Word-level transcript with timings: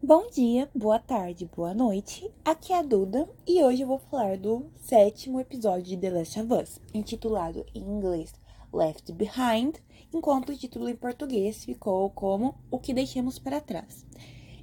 Bom 0.00 0.30
dia, 0.30 0.70
boa 0.72 1.00
tarde, 1.00 1.50
boa 1.56 1.74
noite. 1.74 2.30
Aqui 2.44 2.72
é 2.72 2.78
a 2.78 2.82
Duda 2.82 3.28
e 3.44 3.64
hoje 3.64 3.82
eu 3.82 3.88
vou 3.88 3.98
falar 3.98 4.38
do 4.38 4.70
sétimo 4.76 5.40
episódio 5.40 5.82
de 5.82 5.96
The 5.96 6.10
Last 6.10 6.40
of 6.40 6.52
Us, 6.54 6.80
intitulado 6.94 7.66
em 7.74 7.80
inglês 7.80 8.32
Left 8.72 9.12
Behind, 9.12 9.74
enquanto 10.14 10.50
o 10.50 10.56
título 10.56 10.88
em 10.88 10.94
português 10.94 11.64
ficou 11.64 12.08
como 12.10 12.54
O 12.70 12.78
que 12.78 12.94
deixamos 12.94 13.40
para 13.40 13.60
trás. 13.60 14.06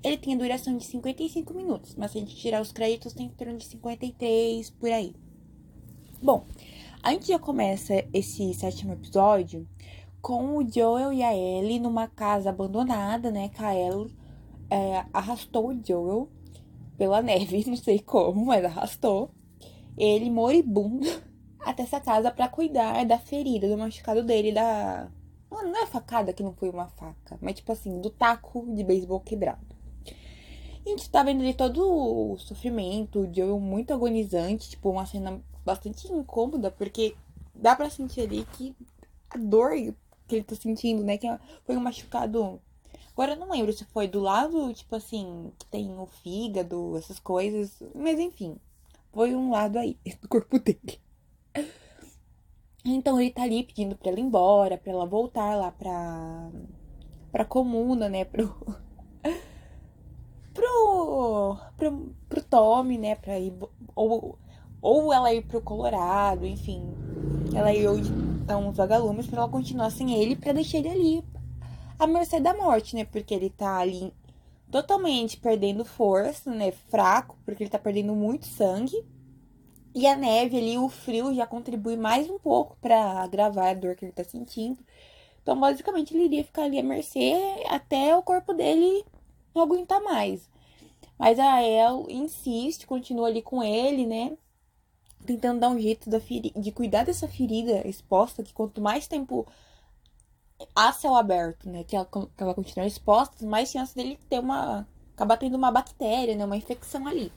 Ele 0.02 0.16
tem 0.16 0.36
a 0.36 0.38
duração 0.38 0.78
de 0.78 0.86
55 0.86 1.54
minutos, 1.54 1.96
mas 1.96 2.12
se 2.12 2.18
a 2.18 2.22
gente 2.22 2.34
tirar 2.34 2.62
os 2.62 2.72
créditos 2.72 3.12
tem 3.12 3.26
em 3.26 3.30
torno 3.30 3.58
de 3.58 3.66
53 3.66 4.70
por 4.70 4.90
aí. 4.90 5.14
Bom, 6.24 6.46
a 7.04 7.12
gente 7.12 7.28
já 7.28 7.38
começa 7.38 8.06
esse 8.14 8.54
sétimo 8.54 8.94
episódio 8.94 9.68
com 10.22 10.58
o 10.58 10.66
Joel 10.66 11.12
e 11.12 11.22
a 11.22 11.36
Ellie 11.36 11.78
numa 11.78 12.08
casa 12.08 12.52
abandonada, 12.52 13.30
né? 13.30 13.50
Com 13.50 13.66
a 13.66 13.76
Ellie 13.76 14.25
é, 14.70 15.06
arrastou 15.14 15.70
o 15.70 15.82
Joel 15.86 16.30
pela 16.98 17.22
neve, 17.22 17.64
não 17.68 17.76
sei 17.76 18.00
como, 18.00 18.46
mas 18.46 18.64
arrastou. 18.64 19.32
Ele 19.98 20.30
moribundo 20.30 21.08
até 21.60 21.84
essa 21.84 22.00
casa 22.00 22.32
para 22.32 22.50
cuidar 22.50 23.06
da 23.06 23.18
ferida, 23.18 23.68
do 23.68 23.78
machucado 23.78 24.24
dele, 24.24 24.52
da. 24.52 25.10
Não 25.52 25.84
é 25.84 25.86
facada 25.86 26.34
que 26.34 26.44
não 26.44 26.54
foi 26.54 26.70
uma 26.70 26.90
faca, 26.90 27.38
mas 27.42 27.56
tipo 27.56 27.72
assim, 27.72 28.02
do 28.02 28.10
taco 28.10 28.66
de 28.74 28.84
beisebol 28.84 29.22
quebrado. 29.22 29.76
E 30.86 30.90
a 30.90 30.92
gente 30.92 31.10
tá 31.10 31.24
vendo 31.24 31.42
ali 31.42 31.54
todo 31.54 31.82
o 32.34 32.38
sofrimento, 32.38 33.22
o 33.22 33.34
Joel 33.34 33.60
muito 33.60 33.94
agonizante, 33.94 34.70
tipo, 34.70 34.90
uma 34.90 35.06
cena 35.06 35.42
bastante 35.66 36.12
incômoda, 36.12 36.70
porque 36.70 37.16
dá 37.56 37.76
pra 37.76 37.90
sentir 37.90 38.22
ali 38.22 38.46
que 38.54 38.76
a 39.30 39.38
dor 39.38 39.72
que 40.28 40.36
ele 40.36 40.44
tá 40.44 40.56
sentindo, 40.56 41.04
né? 41.04 41.18
Que 41.18 41.28
foi 41.66 41.76
um 41.76 41.82
machucado 41.82 42.62
Agora 43.16 43.32
eu 43.32 43.38
não 43.38 43.50
lembro 43.50 43.72
se 43.72 43.86
foi 43.86 44.10
do 44.10 44.20
lado, 44.20 44.74
tipo 44.74 44.94
assim, 44.94 45.50
que 45.58 45.66
tem 45.68 45.98
o 45.98 46.06
fígado, 46.06 46.98
essas 46.98 47.18
coisas. 47.18 47.82
Mas 47.96 48.20
enfim, 48.20 48.58
foi 49.14 49.34
um 49.34 49.52
lado 49.52 49.80
aí 49.80 49.98
do 50.22 50.28
corpo 50.28 50.60
dele. 50.60 51.00
Então 52.84 53.20
ele 53.20 53.32
tá 53.32 53.44
ali 53.44 53.64
pedindo 53.64 53.96
pra 53.96 54.12
ela 54.12 54.20
ir 54.20 54.24
embora, 54.24 54.78
pra 54.78 54.92
ela 54.92 55.06
voltar 55.06 55.56
lá 55.56 55.72
pra. 55.72 56.52
pra 57.32 57.46
comuna, 57.46 58.10
né? 58.10 58.26
Pro. 58.26 58.54
pro. 60.54 61.58
pro, 61.78 62.16
pro 62.28 62.44
Tommy, 62.44 62.98
né? 62.98 63.16
Pra 63.16 63.40
ir. 63.40 63.54
Ou, 63.96 64.38
ou 64.82 65.14
ela 65.14 65.34
ir 65.34 65.46
pro 65.48 65.62
Colorado, 65.62 66.46
enfim. 66.46 66.84
Ela 67.56 67.74
ir 67.74 67.88
onde 67.88 68.12
estão 68.42 68.68
os 68.68 68.76
vagalumes 68.76 69.26
pra 69.26 69.40
ela 69.40 69.50
continuar 69.50 69.90
sem 69.90 70.14
ele, 70.22 70.36
pra 70.36 70.52
deixar 70.52 70.80
ele 70.80 70.90
ali 70.90 71.35
à 71.98 72.08
mercê 72.08 72.40
da 72.40 72.54
morte, 72.54 72.96
né? 72.96 73.06
Porque 73.06 73.34
ele 73.34 73.50
tá 73.50 73.78
ali 73.78 74.14
totalmente 74.72 75.38
perdendo 75.38 75.86
força, 75.86 76.52
né? 76.52 76.72
Fraco, 76.72 77.38
porque 77.46 77.64
ele 77.64 77.70
tá 77.70 77.80
perdendo 77.80 78.14
muito 78.14 78.46
sangue. 78.46 79.06
E 79.94 80.06
a 80.06 80.16
neve 80.16 80.58
ali, 80.58 80.78
o 80.78 80.90
frio 80.90 81.34
já 81.34 81.48
contribui 81.48 81.96
mais 81.96 82.30
um 82.30 82.38
pouco 82.38 82.78
para 82.82 83.24
agravar 83.24 83.70
a 83.70 83.74
dor 83.74 83.96
que 83.96 84.04
ele 84.04 84.12
tá 84.12 84.24
sentindo. 84.24 84.78
Então, 85.42 85.58
basicamente, 85.58 86.14
ele 86.14 86.26
iria 86.26 86.44
ficar 86.44 86.64
ali 86.64 86.80
à 86.80 86.84
mercê 86.84 87.34
até 87.70 88.16
o 88.18 88.22
corpo 88.22 88.54
dele 88.54 89.06
não 89.54 89.62
aguentar 89.64 90.02
mais. 90.02 90.50
Mas 91.18 91.40
a 91.40 91.64
El 91.64 92.08
insiste, 92.10 92.86
continua 92.86 93.28
ali 93.28 93.42
com 93.42 93.64
ele, 93.64 94.06
né? 94.06 94.38
Tentando 95.26 95.62
dar 95.62 95.70
um 95.70 95.80
jeito 95.80 96.10
da 96.10 96.20
de 96.20 96.72
cuidar 96.72 97.06
dessa 97.06 97.28
ferida 97.28 97.88
exposta, 97.88 98.44
que 98.44 98.54
quanto 98.54 98.82
mais 98.82 99.08
tempo 99.08 99.48
a 100.76 100.92
céu 100.92 101.16
aberto, 101.16 101.70
né? 101.70 101.84
Que 101.84 101.96
ela, 101.96 102.06
que 102.06 102.44
ela 102.44 102.54
continua 102.54 102.86
exposta, 102.86 103.46
mais 103.46 103.72
chance 103.72 103.96
dele 103.96 104.20
ter 104.30 104.40
uma. 104.40 104.88
acabar 105.16 105.38
tendo 105.38 105.56
uma 105.56 105.72
bactéria, 105.72 106.36
né? 106.36 106.46
Uma 106.46 106.58
infecção 106.58 107.08
ali. 107.08 107.32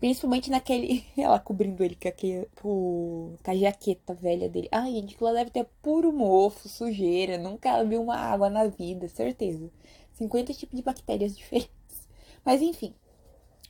Principalmente 0.00 0.50
naquele. 0.50 1.04
Ela 1.16 1.38
cobrindo 1.38 1.84
ele 1.84 1.94
com, 1.94 2.08
aquele, 2.08 2.48
com, 2.60 3.36
a 3.44 3.54
jaqueta 3.54 4.12
velha 4.14 4.48
dele. 4.48 4.68
Ai, 4.72 4.90
gente, 4.92 5.16
ela 5.20 5.32
deve 5.32 5.50
ter 5.50 5.64
puro 5.80 6.12
mofo, 6.12 6.68
sujeira. 6.68 7.38
Nunca 7.38 7.84
viu 7.84 8.02
uma 8.02 8.16
água 8.16 8.50
na 8.50 8.66
vida, 8.66 9.08
certeza. 9.08 9.70
50 10.14 10.52
tipos 10.54 10.76
de 10.76 10.82
bactérias 10.82 11.36
diferentes. 11.38 12.08
Mas 12.44 12.60
enfim. 12.60 12.94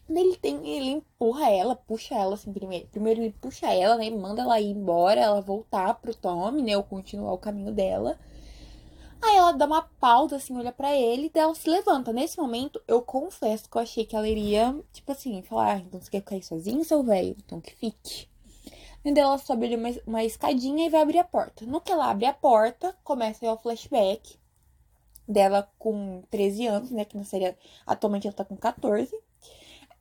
Ele 0.09 0.37
tem. 0.39 0.67
Ele 0.67 0.91
empurra 0.93 1.51
ela, 1.51 1.77
puxa 1.77 2.15
ela 2.15 2.35
assim 2.35 2.53
primeiro. 2.53 2.87
Primeiro 2.89 3.21
ele 3.21 3.35
puxa 3.41 3.67
ela, 3.73 3.97
né? 3.97 4.09
Manda 4.11 4.43
ela 4.43 4.59
ir 4.61 4.71
embora, 4.71 5.21
ela 5.21 5.41
voltar 5.43 5.95
pro 6.01 6.15
Tommy, 6.15 6.63
né? 6.63 6.77
Ou 6.77 6.83
continuar 6.83 7.33
o 7.35 7.39
caminho 7.39 7.73
dela. 7.73 8.19
Aí 9.23 9.37
ela 9.37 9.53
dá 9.53 9.67
uma 9.67 9.83
pausa, 9.83 10.37
assim, 10.37 10.57
olha 10.57 10.73
para 10.73 10.95
ele 10.97 11.31
e 11.33 11.39
ela 11.39 11.55
se 11.55 11.71
levanta. 11.71 12.13
Nesse 12.13 12.39
momento, 12.39 12.83
eu 12.89 13.01
confesso 13.01 13.71
que 13.71 13.77
eu 13.77 13.83
achei 13.83 14.05
que 14.05 14.17
ela 14.17 14.29
iria, 14.29 14.75
tipo 14.93 15.13
assim, 15.13 15.43
falar: 15.43 15.77
ah, 15.77 15.79
então 15.79 16.01
você 16.01 16.11
quer 16.11 16.21
ficar 16.21 16.35
aí 16.35 16.43
sozinho, 16.43 16.85
seu 16.85 17.03
velho? 17.05 17.37
Então 17.39 17.61
que 17.61 17.75
fique. 17.75 18.29
E 19.05 19.13
daí 19.13 19.23
ela 19.23 19.39
sobe 19.39 19.67
ali 19.67 19.77
uma, 19.77 19.89
uma 20.07 20.25
escadinha 20.25 20.87
e 20.87 20.91
vai 20.91 21.03
abrir 21.03 21.19
a 21.19 21.25
porta. 21.25 21.65
No 21.67 21.81
que 21.81 21.93
ela 21.93 22.11
abre 22.11 22.27
a 22.27 22.33
porta, 22.33 22.97
começa 23.05 23.45
aí 23.45 23.51
o 23.51 23.59
flashback 23.59 24.39
dela 25.27 25.69
com 25.79 26.23
13 26.31 26.67
anos, 26.67 26.91
né? 26.91 27.05
Que 27.05 27.17
não 27.17 27.25
seria. 27.25 27.57
Atualmente 27.87 28.27
ela 28.27 28.37
tá 28.37 28.45
com 28.45 28.57
14. 28.57 29.17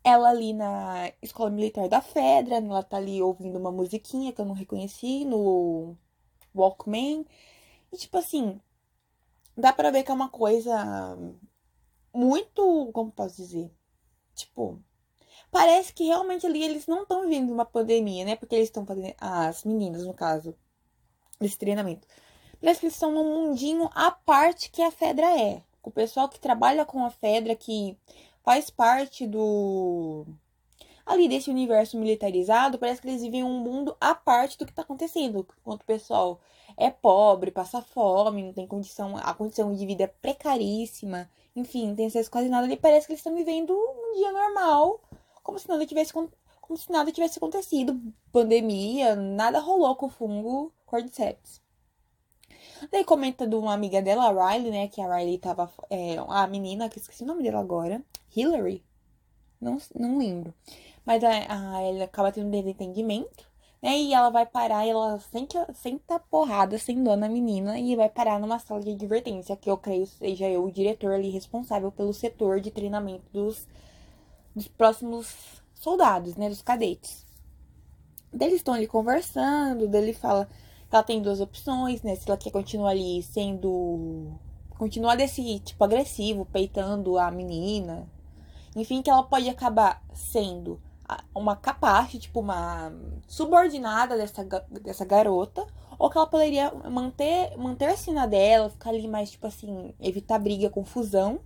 Ela 0.03 0.29
ali 0.29 0.53
na 0.53 1.11
escola 1.21 1.49
militar 1.51 1.87
da 1.87 2.01
Fedra, 2.01 2.55
ela 2.55 2.83
tá 2.83 2.97
ali 2.97 3.21
ouvindo 3.21 3.57
uma 3.59 3.71
musiquinha 3.71 4.31
que 4.33 4.41
eu 4.41 4.45
não 4.45 4.55
reconheci 4.55 5.25
no 5.25 5.95
Walkman. 6.55 7.25
E 7.91 7.97
tipo 7.97 8.17
assim, 8.17 8.59
dá 9.55 9.73
pra 9.73 9.91
ver 9.91 10.03
que 10.03 10.11
é 10.11 10.13
uma 10.13 10.29
coisa 10.29 11.17
muito. 12.13 12.91
Como 12.93 13.11
posso 13.11 13.37
dizer? 13.37 13.71
Tipo. 14.35 14.81
Parece 15.49 15.93
que 15.93 16.05
realmente 16.05 16.45
ali 16.45 16.63
eles 16.63 16.87
não 16.87 17.03
estão 17.03 17.21
vivendo 17.23 17.51
uma 17.51 17.65
pandemia, 17.65 18.23
né? 18.23 18.35
Porque 18.35 18.55
eles 18.55 18.69
estão 18.69 18.85
fazendo. 18.85 19.13
As 19.19 19.65
meninas, 19.65 20.05
no 20.05 20.13
caso, 20.13 20.55
desse 21.39 21.57
treinamento. 21.57 22.07
Parece 22.59 22.79
que 22.79 22.85
eles 22.85 22.95
estão 22.95 23.11
num 23.11 23.47
mundinho 23.47 23.89
à 23.93 24.11
parte 24.11 24.69
que 24.69 24.81
a 24.81 24.91
Fedra 24.91 25.39
é. 25.39 25.61
O 25.83 25.91
pessoal 25.91 26.29
que 26.29 26.39
trabalha 26.39 26.85
com 26.85 27.03
a 27.03 27.09
Fedra, 27.09 27.55
que 27.55 27.97
faz 28.43 28.69
parte 28.69 29.25
do. 29.27 30.25
Ali 31.05 31.27
desse 31.27 31.49
universo 31.49 31.97
militarizado, 31.97 32.77
parece 32.77 33.01
que 33.01 33.07
eles 33.07 33.21
vivem 33.21 33.43
um 33.43 33.59
mundo 33.59 33.95
à 33.99 34.13
parte 34.13 34.57
do 34.57 34.65
que 34.65 34.71
está 34.71 34.81
acontecendo. 34.81 35.45
Enquanto 35.61 35.81
o 35.81 35.85
pessoal 35.85 36.39
é 36.77 36.89
pobre, 36.89 37.51
passa 37.51 37.81
fome, 37.81 38.43
não 38.43 38.53
tem 38.53 38.67
condição, 38.67 39.17
a 39.17 39.33
condição 39.33 39.73
de 39.73 39.85
vida 39.85 40.03
é 40.03 40.07
precaríssima, 40.07 41.29
enfim, 41.55 41.89
não 41.89 41.95
tem 41.95 42.07
acesso 42.07 42.31
quase 42.31 42.49
nada, 42.49 42.71
e 42.71 42.77
parece 42.77 43.07
que 43.07 43.13
eles 43.13 43.19
estão 43.19 43.35
vivendo 43.35 43.73
um 43.73 44.15
dia 44.15 44.31
normal, 44.31 45.01
como 45.43 45.59
se 45.59 45.67
nada 45.67 45.85
tivesse 45.85 46.13
como 46.13 46.77
se 46.77 46.89
nada 46.89 47.11
tivesse 47.11 47.37
acontecido, 47.37 47.99
pandemia, 48.31 49.15
nada 49.15 49.59
rolou 49.59 49.95
com 49.95 50.05
o 50.05 50.09
fungo 50.09 50.71
Cordyceps. 50.85 51.61
Daí 52.91 53.03
comenta 53.03 53.45
de 53.45 53.55
uma 53.55 53.73
amiga 53.73 54.01
dela, 54.01 54.29
a 54.29 54.53
Riley, 54.53 54.71
né? 54.71 54.87
Que 54.87 55.01
a 55.01 55.15
Riley 55.15 55.37
tava. 55.37 55.69
É, 55.89 56.15
a 56.27 56.47
menina, 56.47 56.89
que 56.89 56.99
esqueci 56.99 57.23
o 57.23 57.27
nome 57.27 57.43
dela 57.43 57.59
agora. 57.59 58.01
Hillary? 58.35 58.83
Não, 59.59 59.77
não 59.93 60.17
lembro. 60.17 60.53
Mas 61.05 61.23
a, 61.23 61.81
ela 61.81 62.03
acaba 62.05 62.31
tendo 62.31 62.47
um 62.47 62.51
desentendimento. 62.51 63.51
Né? 63.81 63.97
E 63.97 64.13
ela 64.13 64.29
vai 64.29 64.45
parar 64.45 64.85
ela 64.85 65.19
senta, 65.19 65.67
senta 65.73 66.19
porrada, 66.19 66.77
sem 66.77 67.03
dó 67.03 67.15
na 67.15 67.27
menina, 67.27 67.79
e 67.79 67.95
vai 67.95 68.09
parar 68.09 68.39
numa 68.39 68.59
sala 68.59 68.81
de 68.81 68.91
advertência, 68.91 69.57
que 69.57 69.69
eu 69.69 69.77
creio 69.77 70.05
seja 70.05 70.47
eu 70.47 70.63
o 70.65 70.71
diretor 70.71 71.13
ali 71.13 71.29
responsável 71.29 71.91
pelo 71.91 72.13
setor 72.13 72.61
de 72.61 72.69
treinamento 72.69 73.25
dos, 73.33 73.67
dos 74.55 74.67
próximos 74.67 75.35
soldados, 75.73 76.35
né? 76.35 76.47
Dos 76.49 76.61
cadetes. 76.61 77.25
Eles 78.33 78.55
estão 78.55 78.73
ali 78.73 78.87
conversando, 78.87 79.87
dele 79.87 80.13
fala 80.13 80.47
que 80.89 80.95
ela 80.95 81.03
tem 81.03 81.21
duas 81.21 81.41
opções, 81.41 82.01
né? 82.03 82.15
Se 82.15 82.29
ela 82.29 82.37
quer 82.37 82.51
continuar 82.51 82.91
ali 82.91 83.23
sendo. 83.23 84.39
continuar 84.77 85.15
desse 85.15 85.59
tipo 85.59 85.83
agressivo, 85.83 86.45
peitando 86.45 87.17
a 87.17 87.31
menina. 87.31 88.07
Enfim, 88.75 89.01
que 89.01 89.09
ela 89.09 89.23
pode 89.23 89.49
acabar 89.49 90.01
sendo 90.13 90.81
uma 91.33 91.55
capache, 91.55 92.19
tipo 92.19 92.39
uma 92.39 92.91
subordinada 93.27 94.17
dessa, 94.17 94.43
dessa 94.81 95.05
garota, 95.05 95.65
ou 95.97 96.09
que 96.09 96.17
ela 96.17 96.27
poderia 96.27 96.71
manter 96.89 97.55
manter-se 97.57 98.11
na 98.11 98.25
dela, 98.25 98.69
ficar 98.69 98.89
ali 98.89 99.07
mais, 99.07 99.31
tipo 99.31 99.47
assim, 99.47 99.93
evitar 99.99 100.39
briga, 100.39 100.69
confusão, 100.69 101.39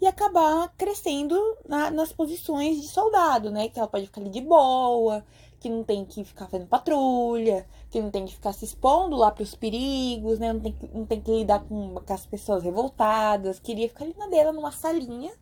e 0.00 0.06
acabar 0.06 0.72
crescendo 0.76 1.36
na, 1.68 1.90
nas 1.90 2.12
posições 2.12 2.80
de 2.80 2.88
soldado, 2.88 3.50
né? 3.52 3.68
Que 3.68 3.78
ela 3.78 3.86
pode 3.86 4.06
ficar 4.06 4.20
ali 4.20 4.30
de 4.30 4.40
boa, 4.40 5.24
que 5.60 5.68
não 5.70 5.84
tem 5.84 6.04
que 6.04 6.24
ficar 6.24 6.48
fazendo 6.48 6.68
patrulha, 6.68 7.64
que 7.88 8.02
não 8.02 8.10
tem 8.10 8.24
que 8.26 8.34
ficar 8.34 8.52
se 8.52 8.64
expondo 8.64 9.14
lá 9.16 9.30
para 9.30 9.44
os 9.44 9.54
perigos, 9.54 10.40
né? 10.40 10.52
Não 10.52 10.60
tem, 10.60 10.72
que, 10.72 10.88
não 10.88 11.06
tem 11.06 11.20
que 11.20 11.30
lidar 11.30 11.60
com, 11.60 11.94
com 11.94 12.12
as 12.12 12.26
pessoas 12.26 12.64
revoltadas, 12.64 13.60
queria 13.60 13.88
ficar 13.88 14.04
ali 14.04 14.14
na 14.18 14.26
dela, 14.26 14.52
numa 14.52 14.72
salinha, 14.72 15.32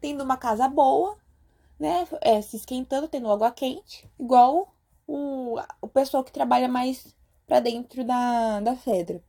tendo 0.00 0.24
uma 0.24 0.36
casa 0.36 0.66
boa, 0.68 1.16
né, 1.78 2.06
é, 2.20 2.40
se 2.42 2.56
esquentando, 2.56 3.08
tendo 3.08 3.30
água 3.30 3.50
quente, 3.50 4.08
igual 4.18 4.74
o, 5.06 5.58
o 5.80 5.88
pessoal 5.88 6.24
que 6.24 6.32
trabalha 6.32 6.68
mais 6.68 7.14
para 7.46 7.60
dentro 7.60 8.04
da, 8.04 8.60
da 8.60 8.76
Fedra. 8.76 9.22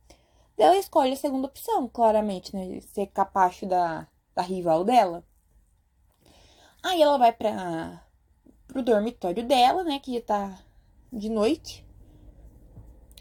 Ela 0.58 0.76
escolhe 0.76 1.12
a 1.12 1.16
segunda 1.16 1.46
opção, 1.46 1.88
claramente, 1.88 2.54
né? 2.54 2.80
Ser 2.82 3.06
capacho 3.06 3.64
da, 3.64 4.06
da 4.34 4.42
rival 4.42 4.84
dela. 4.84 5.24
Aí 6.82 7.00
ela 7.00 7.16
vai 7.16 7.32
pra, 7.32 8.04
pro 8.68 8.82
dormitório 8.82 9.42
dela, 9.42 9.82
né? 9.82 9.98
Que 9.98 10.14
já 10.14 10.20
tá 10.20 10.58
de 11.10 11.30
noite. 11.30 11.86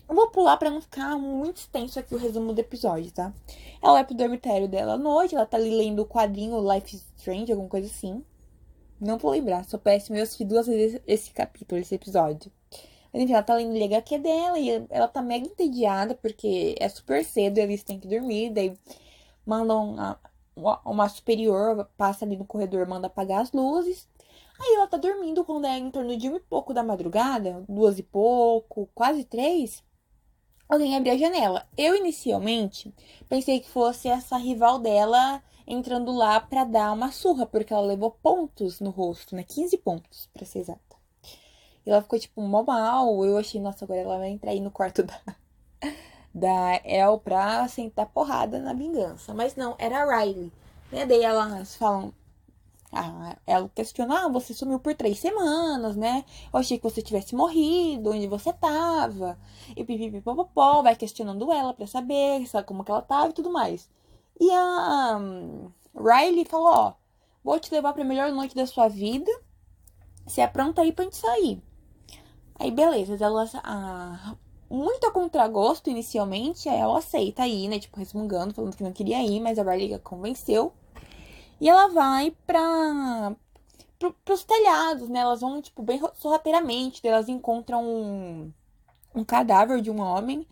Eu 0.08 0.16
vou 0.16 0.30
pular 0.32 0.58
para 0.58 0.70
não 0.70 0.82
ficar 0.82 1.18
muito 1.18 1.58
extenso 1.58 2.00
aqui 2.00 2.14
o 2.14 2.18
resumo 2.18 2.52
do 2.54 2.60
episódio, 2.60 3.12
tá? 3.12 3.32
Ela 3.82 3.94
vai 3.94 4.06
pro 4.06 4.16
dormitório 4.16 4.68
dela 4.68 4.94
à 4.94 4.98
noite, 4.98 5.36
ela 5.36 5.46
tá 5.46 5.56
ali 5.56 5.70
lendo 5.70 6.02
o 6.02 6.06
quadrinho 6.06 6.60
Life 6.74 6.96
is 6.96 7.06
Strange, 7.16 7.52
alguma 7.52 7.70
coisa 7.70 7.88
assim. 7.88 8.26
Não 9.00 9.18
vou 9.18 9.32
lembrar, 9.32 9.64
sou 9.66 9.80
péssima, 9.80 10.18
eu 10.18 10.24
assisti 10.24 10.44
duas 10.44 10.68
vezes 10.68 11.02
esse 11.08 11.32
capítulo, 11.32 11.80
esse 11.80 11.96
episódio. 11.96 12.52
Mas 13.14 13.24
enfim, 13.24 13.34
ela 13.34 13.44
tá 13.44 13.56
lendo 13.56 13.74
o 13.74 13.84
HQ 13.84 14.20
dela 14.20 14.60
e 14.60 14.86
ela 14.90 15.08
tá 15.08 15.22
mega 15.22 15.48
entediada 15.48 16.16
porque 16.16 16.76
é 16.80 16.90
super 16.90 17.24
cedo 17.24 17.58
e 17.58 17.62
eles 17.62 17.84
têm 17.84 18.00
que 18.00 18.08
dormir. 18.08 18.52
Daí 18.52 18.78
mandam 19.46 19.96
uma, 20.56 20.82
uma 20.86 21.10
superior, 21.10 21.90
passa 21.98 22.26
ali 22.26 22.38
no 22.38 22.46
corredor, 22.46 22.88
manda 22.88 23.08
apagar 23.08 23.42
as 23.42 23.52
luzes. 23.52 24.08
Aí 24.60 24.76
ela 24.76 24.88
tá 24.88 24.98
dormindo 24.98 25.44
quando 25.46 25.66
é 25.66 25.78
em 25.78 25.90
torno 25.90 26.16
de 26.18 26.30
um 26.30 26.36
e 26.36 26.40
pouco 26.42 26.74
da 26.74 26.84
madrugada, 26.84 27.64
duas 27.68 27.98
e 27.98 28.04
pouco, 28.04 28.90
quase 28.94 29.24
três. 29.24 29.82
Alguém 30.68 30.96
abre 30.96 31.10
a 31.10 31.18
janela. 31.18 31.68
Eu 31.78 31.96
inicialmente 31.96 32.94
pensei 33.28 33.60
que 33.60 33.70
fosse 33.70 34.08
essa 34.08 34.38
rival 34.38 34.78
dela 34.78 35.42
entrando 35.70 36.12
lá 36.12 36.40
para 36.40 36.64
dar 36.64 36.92
uma 36.92 37.12
surra, 37.12 37.46
porque 37.46 37.72
ela 37.72 37.86
levou 37.86 38.10
pontos 38.10 38.80
no 38.80 38.90
rosto, 38.90 39.36
né? 39.36 39.44
15 39.44 39.78
pontos, 39.78 40.28
pra 40.34 40.44
ser 40.44 40.60
exata. 40.60 40.98
E 41.86 41.92
ela 41.92 42.02
ficou, 42.02 42.20
tipo, 42.20 42.42
mó 42.42 42.64
mal. 42.64 43.24
Eu 43.24 43.38
achei, 43.38 43.62
nossa, 43.62 43.86
agora 43.86 44.00
ela 44.00 44.18
vai 44.18 44.30
entrar 44.30 44.52
aí 44.52 44.60
no 44.60 44.72
quarto 44.72 45.04
da, 45.06 45.22
da 46.34 46.82
El 46.84 47.20
pra 47.20 47.68
sentar 47.68 48.08
porrada 48.08 48.60
na 48.60 48.74
vingança. 48.74 49.34
Mas 49.34 49.56
não, 49.56 49.76
era 49.78 50.04
a 50.04 50.20
Riley. 50.20 50.52
Né? 50.92 51.06
Daí 51.06 51.24
elas 51.24 51.76
falam. 51.76 52.14
Ah, 52.92 53.38
ela 53.46 53.70
questiona, 53.70 54.26
ah, 54.26 54.30
você 54.30 54.52
sumiu 54.52 54.80
por 54.80 54.96
três 54.96 55.20
semanas, 55.20 55.96
né? 55.96 56.26
Eu 56.52 56.60
achei 56.60 56.76
que 56.80 56.84
você 56.84 57.04
tivesse 57.04 57.36
morrido, 57.36 58.10
onde 58.10 58.26
você 58.26 58.52
tava. 58.52 59.38
E 59.78 59.84
pipipipopopó, 59.84 60.82
vai 60.82 60.96
questionando 60.96 61.52
ela 61.52 61.72
pra 61.72 61.86
saber, 61.86 62.48
sabe 62.48 62.66
como 62.68 62.84
que 62.84 62.90
ela 62.90 63.04
tava 63.04 63.30
e 63.30 63.34
tudo 63.34 63.52
mais. 63.52 63.88
E 64.40 64.52
a 64.52 65.18
um, 65.18 65.72
Riley 65.96 66.46
falou, 66.46 66.68
ó, 66.68 66.94
vou 67.44 67.60
te 67.60 67.74
levar 67.74 67.94
pra 67.94 68.04
melhor 68.04 68.32
noite 68.32 68.56
da 68.56 68.66
sua 68.66 68.88
vida. 68.88 69.32
Se 70.28 70.42
é 70.42 70.48
pronta 70.48 70.82
aí 70.82 70.92
pra 70.92 71.06
gente 71.06 71.18
sair. 71.18 71.62
Aí, 72.56 72.72
beleza, 72.72 73.18
ela, 73.24 73.50
ah, 73.64 74.36
muito 74.70 75.08
a 75.08 75.12
contragosto 75.12 75.90
inicialmente, 75.90 76.70
ela 76.70 77.00
aceita 77.00 77.44
aí, 77.44 77.68
né? 77.68 77.80
Tipo, 77.80 77.98
resmungando, 77.98 78.54
falando 78.54 78.76
que 78.76 78.84
não 78.84 78.92
queria 78.92 79.24
ir, 79.24 79.40
mas 79.40 79.58
a 79.58 79.64
Riley 79.64 79.98
convenceu. 80.00 80.74
E 81.60 81.68
ela 81.68 81.88
vai 81.88 82.32
pra, 82.46 83.36
pro, 83.98 84.14
pros 84.24 84.44
telhados, 84.44 85.10
né? 85.10 85.20
Elas 85.20 85.42
vão, 85.42 85.62
tipo, 85.62 85.82
bem 85.82 86.00
sorrateiramente. 86.16 87.06
Elas 87.06 87.28
encontram 87.28 87.84
um, 87.84 88.54
um 89.16 89.24
cadáver 89.24 89.82
de 89.82 89.90
um 89.90 90.00
homem 90.00 90.48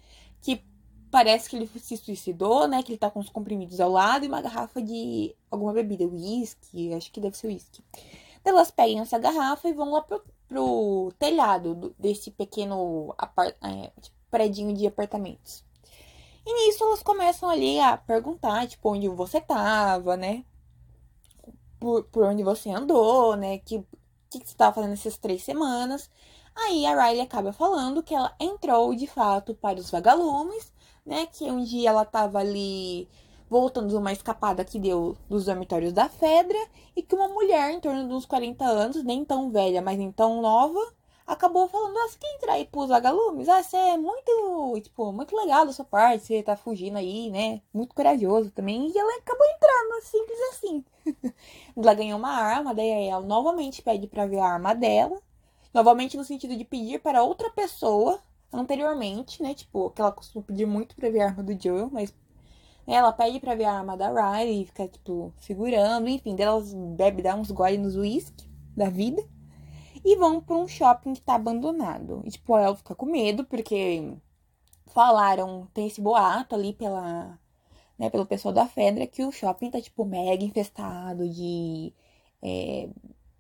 parece 1.12 1.50
que 1.50 1.56
ele 1.56 1.68
se 1.68 1.98
suicidou, 1.98 2.68
né? 2.68 2.84
Que 2.84 2.92
ele 2.92 3.00
tá 3.00 3.10
com 3.10 3.20
os 3.20 3.30
comprimidos 3.30 3.80
ao 3.80 3.92
lado 3.92 4.26
e 4.26 4.28
uma 4.28 4.42
garrafa 4.42 4.82
de 4.82 5.36
alguma 5.50 5.74
bebida, 5.74 6.06
uísque, 6.06 6.94
acho 6.94 7.12
que 7.12 7.20
deve 7.20 7.38
ser 7.38 7.48
uísque. 7.48 7.84
Elas 8.44 8.72
pegam 8.72 9.02
essa 9.02 9.18
garrafa 9.20 9.68
e 9.68 9.74
vão 9.74 9.92
lá 9.92 10.02
pro, 10.02 10.24
pro 10.48 11.12
telhado 11.20 11.94
desse 12.00 12.32
pequeno 12.32 13.14
apart 13.18 13.56
é, 13.62 13.92
tipo, 14.02 14.16
predinho 14.32 14.74
de 14.74 14.88
apartamentos. 14.88 15.66
E 16.46 16.54
nisso 16.54 16.84
elas 16.84 17.04
começam 17.04 17.50
ali 17.50 17.80
a 17.80 17.98
perguntar, 17.98 18.68
tipo, 18.68 18.90
onde 18.94 19.08
você 19.10 19.42
tava, 19.42 20.16
né? 20.16 20.46
Por, 21.80 22.06
por 22.06 22.24
onde 22.24 22.44
você 22.44 22.70
andou, 22.70 23.36
né? 23.36 23.58
Que, 23.60 23.84
que, 24.30 24.40
que 24.40 24.50
você 24.50 24.56
tava 24.56 24.76
fazendo 24.76 24.94
essas 24.94 25.18
três 25.18 25.44
semanas. 25.44 26.10
Aí 26.56 26.86
a 26.86 27.06
Riley 27.06 27.22
acaba 27.22 27.52
falando 27.54 28.02
que 28.02 28.16
ela 28.16 28.34
entrou 28.40 28.96
de 28.96 29.08
fato 29.08 29.54
para 29.54 29.80
os 29.80 29.92
vagalumes, 29.92 30.72
né? 31.08 31.26
Que 31.28 31.46
um 31.46 31.64
dia 31.64 31.90
ela 31.90 32.06
tava 32.06 32.40
ali 32.40 33.08
voltando 33.50 33.88
de 33.90 33.96
uma 33.96 34.12
escapada 34.12 34.66
que 34.66 34.78
deu 34.78 35.18
dos 35.30 35.46
dormitórios 35.46 35.94
da 35.94 36.10
Fedra 36.10 36.60
e 36.96 37.02
que 37.02 37.16
uma 37.16 37.30
mulher 37.30 37.72
em 37.72 37.80
torno 37.80 38.08
de 38.08 38.14
uns 38.14 38.26
40 38.26 38.66
anos, 38.66 39.04
nem 39.04 39.24
tão 39.24 39.50
velha, 39.50 39.82
mas 39.82 39.98
nem 39.98 40.12
tão 40.12 40.42
nova, 40.42 40.80
acabou 41.26 41.68
falando, 41.68 41.98
ah, 41.98 42.08
você 42.10 42.18
quer 42.20 42.36
entrar 42.36 42.54
aí 42.54 42.66
pros 42.66 42.90
vagalumes? 42.90 43.48
Ah, 43.50 43.64
você 43.64 43.78
é 43.78 43.98
muito, 43.98 44.80
tipo, 44.82 45.12
muito 45.12 45.36
legal 45.36 45.66
da 45.66 45.74
sua 45.74 45.86
parte, 45.86 46.26
você 46.26 46.44
tá 46.44 46.56
fugindo 46.58 46.98
aí, 46.98 47.30
né? 47.32 47.62
Muito 47.74 47.96
corajoso 47.96 48.52
também. 48.52 48.90
E 48.90 48.98
ela 48.98 49.18
acabou 49.18 49.46
entrando, 49.48 50.04
simples 50.04 50.40
assim. 50.52 50.86
ela 51.78 51.94
ganhou 51.94 52.20
uma 52.20 52.32
arma, 52.32 52.74
daí 52.76 53.08
ela 53.10 53.26
novamente 53.26 53.82
pede 53.82 54.08
para 54.08 54.26
ver 54.26 54.40
a 54.40 54.46
arma 54.46 54.74
dela. 54.74 55.22
Novamente 55.74 56.18
no 56.18 56.24
sentido 56.24 56.56
de 56.56 56.66
pedir 56.66 57.00
para 57.00 57.24
outra 57.24 57.50
pessoa 57.52 58.22
anteriormente, 58.52 59.42
né? 59.42 59.54
Tipo, 59.54 59.90
que 59.92 60.02
ela 60.02 60.12
costuma 60.12 60.44
pedir 60.44 60.66
muito 60.66 60.96
pra 60.96 61.10
ver 61.10 61.22
a 61.22 61.28
arma 61.28 61.44
do 61.44 61.62
Joel, 61.62 61.90
mas 61.92 62.14
ela 62.86 63.12
pede 63.12 63.40
pra 63.40 63.56
ver 63.56 63.66
a 63.66 63.74
arma 63.74 63.98
da 63.98 64.10
Riley 64.10 64.64
e 64.64 64.66
fica, 64.66 64.88
tipo, 64.88 65.34
segurando. 65.38 66.08
Enfim, 66.08 66.36
delas 66.36 66.74
bebe, 66.74 67.22
dá 67.22 67.36
uns 67.36 67.52
gole 67.52 67.78
nos 67.78 67.96
uísque 67.96 68.50
da 68.76 68.90
vida. 68.90 69.24
E 70.06 70.16
vão 70.16 70.40
pra 70.42 70.56
um 70.56 70.68
shopping 70.68 71.14
que 71.14 71.22
tá 71.22 71.36
abandonado. 71.36 72.22
E, 72.26 72.32
tipo, 72.32 72.58
ela 72.58 72.76
fica 72.76 72.96
com 72.96 73.06
medo, 73.06 73.44
porque 73.46 74.16
falaram, 74.88 75.68
tem 75.74 75.88
esse 75.88 76.02
boato 76.02 76.56
ali 76.56 76.74
pela, 76.74 77.38
né, 77.98 78.10
pelo 78.10 78.26
pessoal 78.26 78.54
da 78.54 78.68
Fedra, 78.68 79.08
que 79.08 79.24
o 79.24 79.32
shopping 79.32 79.72
tá, 79.72 79.82
tipo, 79.82 80.06
mega 80.06 80.44
infestado 80.44 81.28
de 81.30 81.94
é, 82.42 82.90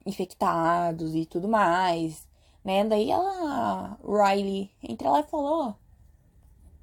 infectados 0.05 1.15
e 1.15 1.25
tudo 1.25 1.47
mais, 1.47 2.26
né? 2.67 2.83
Daí 2.83 3.09
ela, 3.09 3.97
Riley, 4.03 4.69
entra 4.83 5.09
lá 5.09 5.21
e 5.21 5.23
falou, 5.23 5.73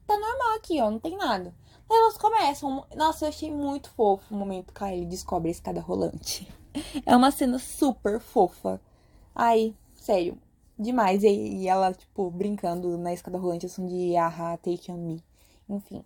tá 0.07 0.19
normal 0.19 0.57
aqui, 0.57 0.81
ó, 0.81 0.91
não 0.91 0.99
tem 0.99 1.15
nada. 1.15 1.55
Elas 1.91 2.17
começam. 2.17 2.87
Nossa, 2.97 3.27
eu 3.27 3.29
achei 3.29 3.51
muito 3.51 3.91
fofo 3.91 4.35
o 4.35 4.39
momento 4.39 4.73
que 4.73 4.83
ele 4.83 5.05
descobre 5.05 5.49
a 5.49 5.53
escada 5.53 5.81
rolante. 5.81 6.51
É 7.07 7.15
uma 7.15 7.31
cena 7.31 7.57
super 7.57 8.19
fofa. 8.19 8.81
Ai, 9.33 9.77
sério, 9.95 10.37
demais. 10.77 11.23
E, 11.23 11.29
e 11.29 11.69
ela, 11.69 11.93
tipo, 11.93 12.29
brincando 12.33 12.99
na 12.99 13.13
escada 13.13 13.39
rolante, 13.39 13.67
assim, 13.67 13.87
de 13.87 14.17
aha, 14.17 14.57
take 14.57 14.91
on 14.91 14.97
me. 14.97 15.25
Enfim. 15.69 16.05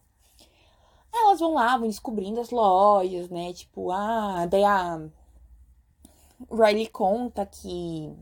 Elas 1.11 1.41
vão 1.41 1.55
lá, 1.55 1.79
vão 1.79 1.89
descobrindo 1.89 2.39
as 2.39 2.51
lojas, 2.51 3.31
né? 3.31 3.51
Tipo, 3.55 3.91
ah, 3.93 4.45
daí 4.45 4.63
a 4.63 5.01
Riley 6.51 6.89
conta 6.89 7.47
que 7.47 8.15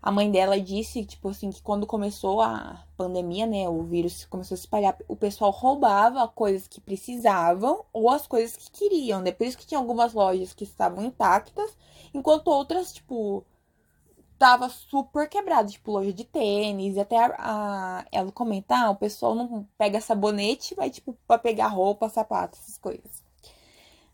a 0.00 0.12
mãe 0.12 0.30
dela 0.30 0.60
disse, 0.60 1.04
tipo 1.04 1.28
assim, 1.28 1.50
que 1.50 1.60
quando 1.60 1.86
começou 1.86 2.40
a 2.40 2.84
pandemia, 2.96 3.46
né, 3.46 3.68
o 3.68 3.82
vírus 3.82 4.24
começou 4.26 4.54
a 4.54 4.58
se 4.58 4.62
espalhar, 4.62 4.96
o 5.08 5.16
pessoal 5.16 5.50
roubava 5.50 6.26
coisas 6.28 6.68
que 6.68 6.80
precisavam 6.80 7.84
ou 7.92 8.08
as 8.08 8.26
coisas 8.26 8.56
que 8.56 8.70
queriam, 8.70 9.20
né? 9.20 9.32
Por 9.32 9.46
isso 9.46 9.58
que 9.58 9.66
tinha 9.66 9.78
algumas 9.78 10.14
lojas 10.14 10.54
que 10.54 10.64
estavam 10.64 11.04
intactas, 11.04 11.76
enquanto 12.14 12.48
outras, 12.48 12.92
tipo, 12.92 13.44
tava 14.38 14.68
super 14.68 15.28
quebrado, 15.28 15.70
tipo, 15.70 15.90
loja 15.90 16.12
de 16.12 16.24
tênis, 16.24 16.96
e 16.96 17.00
até 17.00 17.16
a, 17.18 17.34
a, 17.38 18.04
ela 18.12 18.30
comenta, 18.30 18.76
ah, 18.76 18.90
o 18.90 18.96
pessoal 18.96 19.34
não 19.34 19.66
pega 19.76 20.00
sabonete, 20.00 20.74
vai, 20.76 20.90
tipo, 20.90 21.16
pra 21.26 21.38
pegar 21.38 21.68
roupa, 21.68 22.08
sapato, 22.08 22.56
essas 22.56 22.78
coisas. 22.78 23.22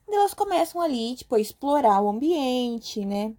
E 0.09 0.15
elas 0.15 0.35
começam 0.35 0.81
ali, 0.81 1.15
tipo, 1.15 1.35
a 1.35 1.41
explorar 1.41 2.01
o 2.01 2.09
ambiente, 2.09 3.05
né? 3.05 3.35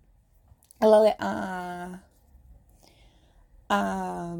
Ela, 0.79 1.15
a, 1.19 1.99
a 3.69 4.33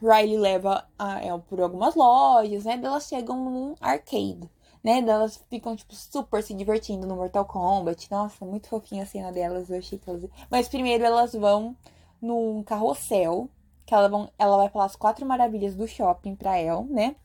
Riley 0.00 0.38
leva 0.38 0.86
a 0.98 1.24
El 1.24 1.40
por 1.40 1.60
algumas 1.60 1.94
lojas, 1.94 2.64
né? 2.64 2.80
Elas 2.82 3.06
chegam 3.06 3.36
num 3.44 3.74
arcade, 3.80 4.50
né? 4.82 5.00
Elas 5.00 5.36
ficam, 5.50 5.76
tipo, 5.76 5.94
super 5.94 6.42
se 6.42 6.54
divertindo 6.54 7.06
no 7.06 7.16
Mortal 7.16 7.44
Kombat. 7.44 8.10
Nossa, 8.10 8.44
muito 8.44 8.68
fofinha 8.68 9.02
a 9.02 9.06
cena 9.06 9.32
delas. 9.32 9.70
Eu 9.70 9.78
achei 9.78 9.98
que 9.98 10.08
elas. 10.08 10.24
Mas 10.50 10.68
primeiro 10.68 11.04
elas 11.04 11.32
vão 11.34 11.76
num 12.20 12.62
carrossel. 12.62 13.48
Que 13.84 13.94
ela, 13.94 14.08
vão, 14.08 14.30
ela 14.38 14.56
vai 14.56 14.68
falar 14.68 14.84
as 14.86 14.96
quatro 14.96 15.26
maravilhas 15.26 15.74
do 15.74 15.88
shopping 15.88 16.36
pra 16.36 16.58
El, 16.58 16.84
né? 16.84 17.16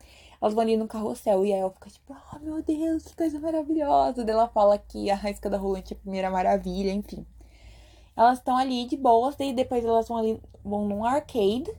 Elas 0.42 0.54
vão 0.54 0.63
ali 0.63 0.75
no 0.75 0.88
carrossel 0.88 1.46
e 1.46 1.54
a 1.54 1.58
El 1.58 1.70
fica 1.72 1.89
tipo, 1.89 2.16
oh 2.34 2.39
meu 2.39 2.62
Deus, 2.63 3.04
que 3.04 3.16
coisa 3.16 3.39
maravilhosa. 3.39 4.24
Daí 4.24 4.34
ela 4.34 4.48
fala 4.50 4.77
que 4.77 5.10
a 5.10 5.16
risca 5.16 5.50
da 5.50 5.58
rolante 5.58 5.94
é 5.94 5.98
a 5.98 6.00
primeira 6.00 6.30
maravilha, 6.32 6.92
enfim. 6.92 7.25
Elas 8.17 8.39
estão 8.39 8.57
ali 8.57 8.88
de 8.88 8.97
boas, 8.97 9.36
daí 9.36 9.53
depois 9.53 9.86
elas 9.86 10.07
vão 10.07 10.17
ali, 10.17 10.41
vão 10.65 10.88
num 10.88 11.05
arcade, 11.05 11.71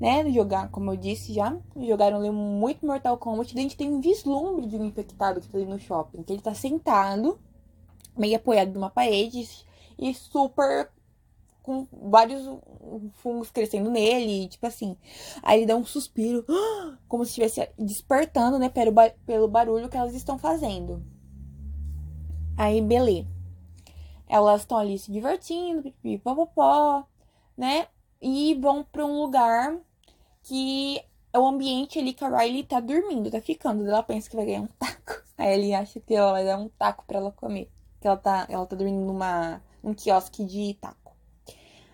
né? 0.00 0.30
Jogar, 0.30 0.70
como 0.70 0.90
eu 0.90 0.96
disse 0.96 1.34
já, 1.34 1.54
jogaram 1.76 2.16
ali 2.16 2.30
muito 2.30 2.86
Mortal 2.86 3.18
Kombat. 3.18 3.54
Daí 3.54 3.66
a 3.66 3.68
gente 3.68 3.76
tem 3.76 3.92
um 3.92 4.00
vislumbre 4.00 4.66
de 4.66 4.76
um 4.76 4.84
infectado 4.86 5.42
que 5.42 5.48
tá 5.48 5.58
ali 5.58 5.66
no 5.66 5.78
shopping, 5.78 6.22
que 6.22 6.32
ele 6.32 6.42
tá 6.42 6.54
sentado, 6.54 7.38
meio 8.16 8.36
apoiado 8.36 8.72
numa 8.72 8.88
parede 8.88 9.46
e 9.98 10.14
super 10.14 10.90
com 11.62 11.86
vários 12.10 12.42
fungos 13.14 13.50
crescendo 13.50 13.90
nele, 13.90 14.48
tipo 14.48 14.66
assim. 14.66 14.96
Aí 15.42 15.60
ele 15.60 15.66
dá 15.66 15.76
um 15.76 15.84
suspiro, 15.84 16.44
como 17.08 17.24
se 17.24 17.30
estivesse 17.30 17.70
despertando, 17.78 18.58
né, 18.58 18.68
pelo, 18.68 18.92
pelo 19.26 19.48
barulho 19.48 19.88
que 19.88 19.96
elas 19.96 20.14
estão 20.14 20.38
fazendo. 20.38 21.02
Aí, 22.56 22.80
beleza. 22.80 23.33
Elas 24.28 24.62
estão 24.62 24.78
ali 24.78 24.98
se 24.98 25.12
divertindo, 25.12 25.82
pipipopopó, 25.82 27.06
né? 27.56 27.88
E 28.20 28.54
vão 28.54 28.84
para 28.84 29.04
um 29.04 29.22
lugar 29.22 29.78
que 30.42 31.02
é 31.32 31.38
o 31.38 31.46
ambiente 31.46 31.98
ali 31.98 32.12
que 32.12 32.24
a 32.24 32.28
Riley 32.28 32.64
tá 32.64 32.80
dormindo, 32.80 33.30
tá 33.30 33.40
ficando. 33.40 33.86
Ela 33.86 34.02
pensa 34.02 34.30
que 34.30 34.36
vai 34.36 34.46
ganhar 34.46 34.62
um 34.62 34.68
taco. 34.78 35.22
Aí 35.36 35.54
ele 35.54 35.74
acha 35.74 36.00
que 36.00 36.14
ela 36.14 36.32
vai 36.32 36.44
dar 36.44 36.58
um 36.58 36.68
taco 36.68 37.04
para 37.06 37.18
ela 37.18 37.32
comer. 37.32 37.70
Que 38.00 38.06
ela 38.06 38.16
tá, 38.16 38.46
ela 38.48 38.66
tá 38.66 38.76
dormindo 38.76 39.04
numa, 39.04 39.60
num 39.82 39.94
quiosque 39.94 40.44
de 40.44 40.74
taco. 40.74 41.16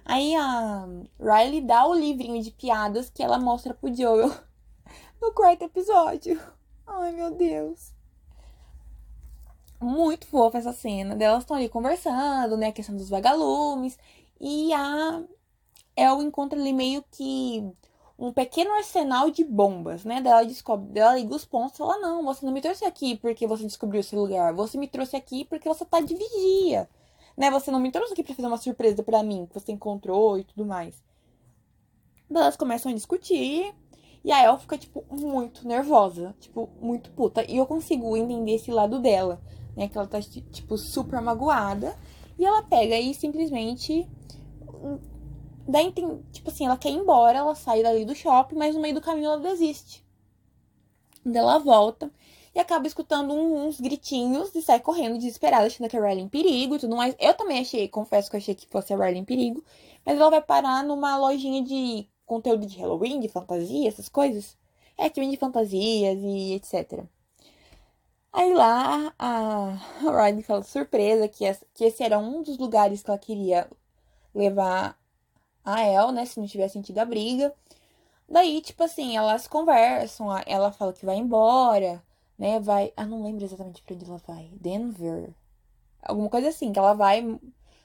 Aí 0.05 0.35
a 0.35 0.87
Riley 1.19 1.61
dá 1.61 1.87
o 1.87 1.95
livrinho 1.95 2.43
de 2.43 2.51
piadas 2.51 3.09
que 3.09 3.23
ela 3.23 3.39
mostra 3.39 3.73
pro 3.73 3.95
Joel 3.95 4.31
no 5.23 5.33
quarto 5.33 5.65
episódio. 5.65 6.41
Ai, 6.87 7.13
meu 7.13 7.31
Deus. 7.31 7.95
Muito 9.81 10.27
fofa 10.27 10.59
essa 10.59 10.73
cena. 10.73 11.17
Elas 11.23 11.43
estão 11.43 11.57
ali 11.57 11.69
conversando, 11.69 12.57
né? 12.57 12.69
A 12.69 12.73
questão 12.73 12.97
dos 12.97 13.09
vagalumes. 13.09 13.99
E 14.41 14.73
a 14.75 15.23
El 15.97 16.23
encontra 16.23 16.59
ali 16.59 16.73
meio 16.73 17.03
que 17.11 17.65
um 18.19 18.33
pequeno 18.33 18.73
arsenal 18.73 19.31
de 19.31 19.43
bombas, 19.43 20.05
né? 20.05 20.21
Dela 20.21 20.45
descobre, 20.45 20.93
dela 20.93 21.17
liga 21.17 21.35
os 21.35 21.47
pontos 21.47 21.75
e 21.75 21.79
fala: 21.79 21.99
Não, 21.99 22.25
você 22.25 22.45
não 22.45 22.53
me 22.53 22.61
trouxe 22.61 22.85
aqui 22.85 23.17
porque 23.17 23.47
você 23.47 23.65
descobriu 23.65 24.01
esse 24.01 24.15
lugar. 24.15 24.53
Você 24.55 24.77
me 24.77 24.87
trouxe 24.87 25.17
aqui 25.17 25.45
porque 25.47 25.69
você 25.69 25.85
tá 25.85 26.01
de 26.01 26.15
vigia. 26.15 26.89
Né? 27.37 27.51
Você 27.51 27.71
não 27.71 27.81
me 27.81 27.91
trouxe 27.91 28.13
aqui 28.13 28.23
pra 28.23 28.35
fazer 28.35 28.49
uma 28.49 28.59
surpresa 28.59 29.03
para 29.03 29.23
mim, 29.23 29.47
que 29.47 29.55
você 29.55 29.73
encontrou 29.73 30.39
e 30.39 30.45
tudo 30.45 30.67
mais. 30.67 31.03
Elas 32.31 32.57
começam 32.57 32.93
a 32.93 32.95
discutir. 32.95 33.75
E 34.23 34.31
a 34.31 34.45
El 34.45 34.59
fica, 34.59 34.77
tipo, 34.77 35.05
muito 35.11 35.67
nervosa. 35.67 36.35
Tipo, 36.39 36.69
muito 36.81 37.11
puta. 37.13 37.43
E 37.51 37.57
eu 37.57 37.67
consigo 37.67 38.15
entender 38.17 38.57
esse 38.57 38.71
lado 38.71 38.99
dela. 39.01 39.41
Né? 39.77 39.89
Que 39.89 39.97
ela 39.97 40.07
tá, 40.07 40.21
tipo, 40.21 40.77
super 40.77 41.21
magoada. 41.21 41.97
E 42.39 42.45
ela 42.45 42.63
pega 42.63 42.99
e 42.99 43.13
simplesmente 43.15 44.09
Daí 45.71 45.93
tem, 45.93 46.21
tipo 46.33 46.51
assim, 46.51 46.67
ela 46.67 46.77
quer 46.77 46.91
ir 46.91 46.97
embora, 46.97 47.39
ela 47.39 47.55
sai 47.55 47.83
dali 47.83 48.05
do 48.05 48.15
shopping, 48.15 48.57
mas 48.57 48.75
no 48.75 48.81
meio 48.81 48.95
do 48.95 49.01
caminho 49.01 49.27
ela 49.27 49.39
desiste. 49.39 50.05
Daí 51.25 51.37
ela 51.37 51.59
volta 51.59 52.11
e 52.53 52.59
acaba 52.59 52.87
escutando 52.87 53.33
uns 53.33 53.81
gritinhos 53.81 54.53
e 54.55 54.63
sai 54.63 54.81
correndo 54.81 55.19
desesperada, 55.19 55.67
achando 55.67 55.89
que 55.89 55.97
a 55.97 56.01
Riley 56.01 56.23
é 56.23 56.25
em 56.25 56.29
perigo 56.29 56.75
e 56.75 56.79
tudo 56.79 56.97
mais. 56.97 57.15
Eu 57.21 57.35
também 57.35 57.61
achei, 57.61 57.87
confesso 57.89 58.29
que 58.29 58.37
eu 58.37 58.41
achei 58.41 58.55
que 58.55 58.67
fosse 58.67 58.93
a 58.93 58.97
Riley 58.97 59.19
em 59.19 59.25
perigo, 59.25 59.63
mas 60.05 60.19
ela 60.19 60.31
vai 60.31 60.43
parar 60.43 60.83
numa 60.83 61.17
lojinha 61.17 61.63
de 61.63 62.09
conteúdo 62.27 62.67
de 62.67 62.79
Halloween, 62.79 63.21
de 63.21 63.29
fantasia, 63.29 63.89
essas 63.89 64.09
coisas. 64.09 64.59
É, 64.99 65.09
que 65.09 65.21
vende 65.21 65.37
fantasias 65.37 66.19
e 66.21 66.55
etc. 66.55 67.05
Aí 68.33 68.55
lá 68.55 69.13
a 69.19 69.77
Riley 70.01 70.43
fala 70.43 70.63
surpresa 70.63 71.29
que 71.29 71.45
esse 71.45 72.03
era 72.03 72.19
um 72.19 72.43
dos 72.43 72.59
lugares 72.59 73.03
que 73.03 73.11
ela 73.11 73.19
queria 73.19 73.69
levar 74.35 74.97
a 75.65 75.83
El, 75.83 76.13
né? 76.13 76.25
Se 76.27 76.39
não 76.41 76.47
tiver 76.47 76.69
sentido 76.69 76.99
a 76.99 77.05
briga. 77.05 77.55
Daí, 78.29 78.61
tipo 78.63 78.83
assim, 78.85 79.17
elas 79.17 79.49
conversam, 79.49 80.29
ela 80.47 80.73
fala 80.73 80.93
que 80.93 81.05
vai 81.07 81.17
embora, 81.17 82.03
né? 82.39 82.61
Vai. 82.61 82.93
Ah, 82.97 83.05
não 83.07 83.23
lembro 83.25 83.45
exatamente 83.45 83.83
pra 83.83 83.95
onde 83.95 84.05
ela 84.05 84.19
vai. 84.27 84.51
Denver. 84.61 85.35
Alguma 86.03 86.31
coisa 86.31 86.49
assim, 86.49 86.73
que 86.73 86.79
ela 86.79 86.95
vai, 86.95 87.23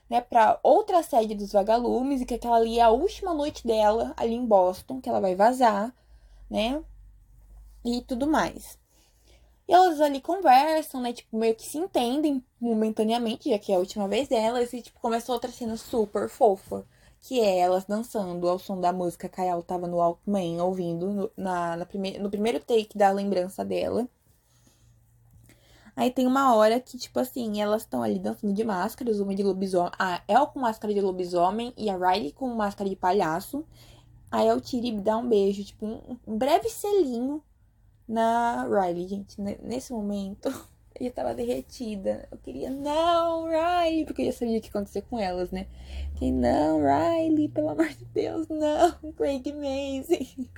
né, 0.10 0.22
pra 0.22 0.60
outra 0.64 1.04
sede 1.04 1.36
dos 1.36 1.52
vagalumes 1.52 2.22
e 2.22 2.26
que 2.26 2.36
aquela 2.36 2.58
ali 2.58 2.80
é 2.80 2.84
a 2.84 2.90
última 2.92 3.34
noite 3.34 3.66
dela 3.68 4.14
ali 4.18 4.34
em 4.36 4.46
Boston, 4.46 5.02
que 5.02 5.10
ela 5.10 5.20
vai 5.20 5.36
vazar, 5.36 5.94
né? 6.50 6.84
E 7.84 8.02
tudo 8.04 8.28
mais. 8.28 8.78
E 9.68 9.74
elas 9.74 10.00
ali 10.00 10.22
conversam, 10.22 11.02
né? 11.02 11.14
Tipo, 11.14 11.38
meio 11.38 11.56
que 11.56 11.66
se 11.66 11.78
entendem 11.78 12.44
momentaneamente, 12.60 13.50
já 13.50 13.60
que 13.60 13.72
é 13.72 13.76
a 13.76 13.80
última 13.80 14.08
vez 14.08 14.28
delas, 14.28 14.74
e 14.74 14.82
tipo, 14.82 15.00
começa 15.00 15.32
outra 15.32 15.52
cena 15.52 15.78
super 15.78 16.30
fofa 16.30 16.86
que 17.28 17.40
é 17.40 17.58
elas 17.58 17.86
dançando 17.86 18.48
ao 18.48 18.60
som 18.60 18.80
da 18.80 18.94
música 18.94 19.28
que 19.28 19.42
a 19.42 19.46
Kayal 19.46 19.64
tava 19.64 19.88
no 19.88 19.98
Walkman 19.98 20.62
ouvindo 20.62 21.12
no, 21.12 21.32
na, 21.36 21.76
na 21.76 21.84
prime 21.84 22.20
no 22.20 22.30
primeiro 22.30 22.60
take 22.60 22.96
da 22.96 23.10
lembrança 23.10 23.66
dela. 23.66 24.08
Aí 25.96 26.12
tem 26.12 26.28
uma 26.28 26.54
hora 26.56 26.80
que, 26.80 27.00
tipo 27.00 27.20
assim, 27.20 27.62
elas 27.62 27.82
estão 27.82 28.04
ali 28.04 28.20
dançando 28.20 28.54
de 28.54 28.64
máscaras, 28.64 29.20
uma 29.20 29.34
de 29.34 29.42
lobisomem. 29.42 29.92
A 29.98 30.22
El 30.28 30.46
com 30.48 30.60
máscara 30.60 30.94
de 30.94 31.02
lobisomem 31.02 31.74
e 31.76 31.90
a 31.90 31.98
Riley 31.98 32.32
com 32.32 32.48
máscara 32.54 32.88
de 32.90 32.96
palhaço. 32.96 33.66
Aí 34.30 34.52
o 34.52 34.62
Tiri 34.62 34.92
dá 35.00 35.18
um 35.18 35.28
beijo, 35.28 35.64
tipo, 35.64 35.86
um 36.28 36.38
breve 36.38 36.70
selinho 36.70 37.42
na 38.08 38.64
Riley, 38.66 39.08
gente. 39.08 39.42
Nesse 39.42 39.92
momento. 39.94 40.50
Eu 40.98 41.12
tava 41.12 41.34
derretida. 41.34 42.26
Eu 42.32 42.38
queria, 42.38 42.70
não, 42.70 43.48
Riley, 43.48 44.06
porque 44.06 44.22
eu 44.22 44.28
já 44.28 44.32
sabia 44.32 44.58
o 44.58 44.62
que 44.62 44.68
ia 44.68 44.70
acontecer 44.70 45.02
com 45.02 45.20
elas, 45.20 45.52
né? 45.52 45.68
Que 46.16 46.32
não, 46.32 46.80
Riley, 46.80 47.50
pelo 47.50 47.68
amor 47.68 47.90
de 47.90 48.06
Deus, 48.06 48.48
não, 48.48 48.94
Craig 49.12 49.44
Mazin. 49.52 50.50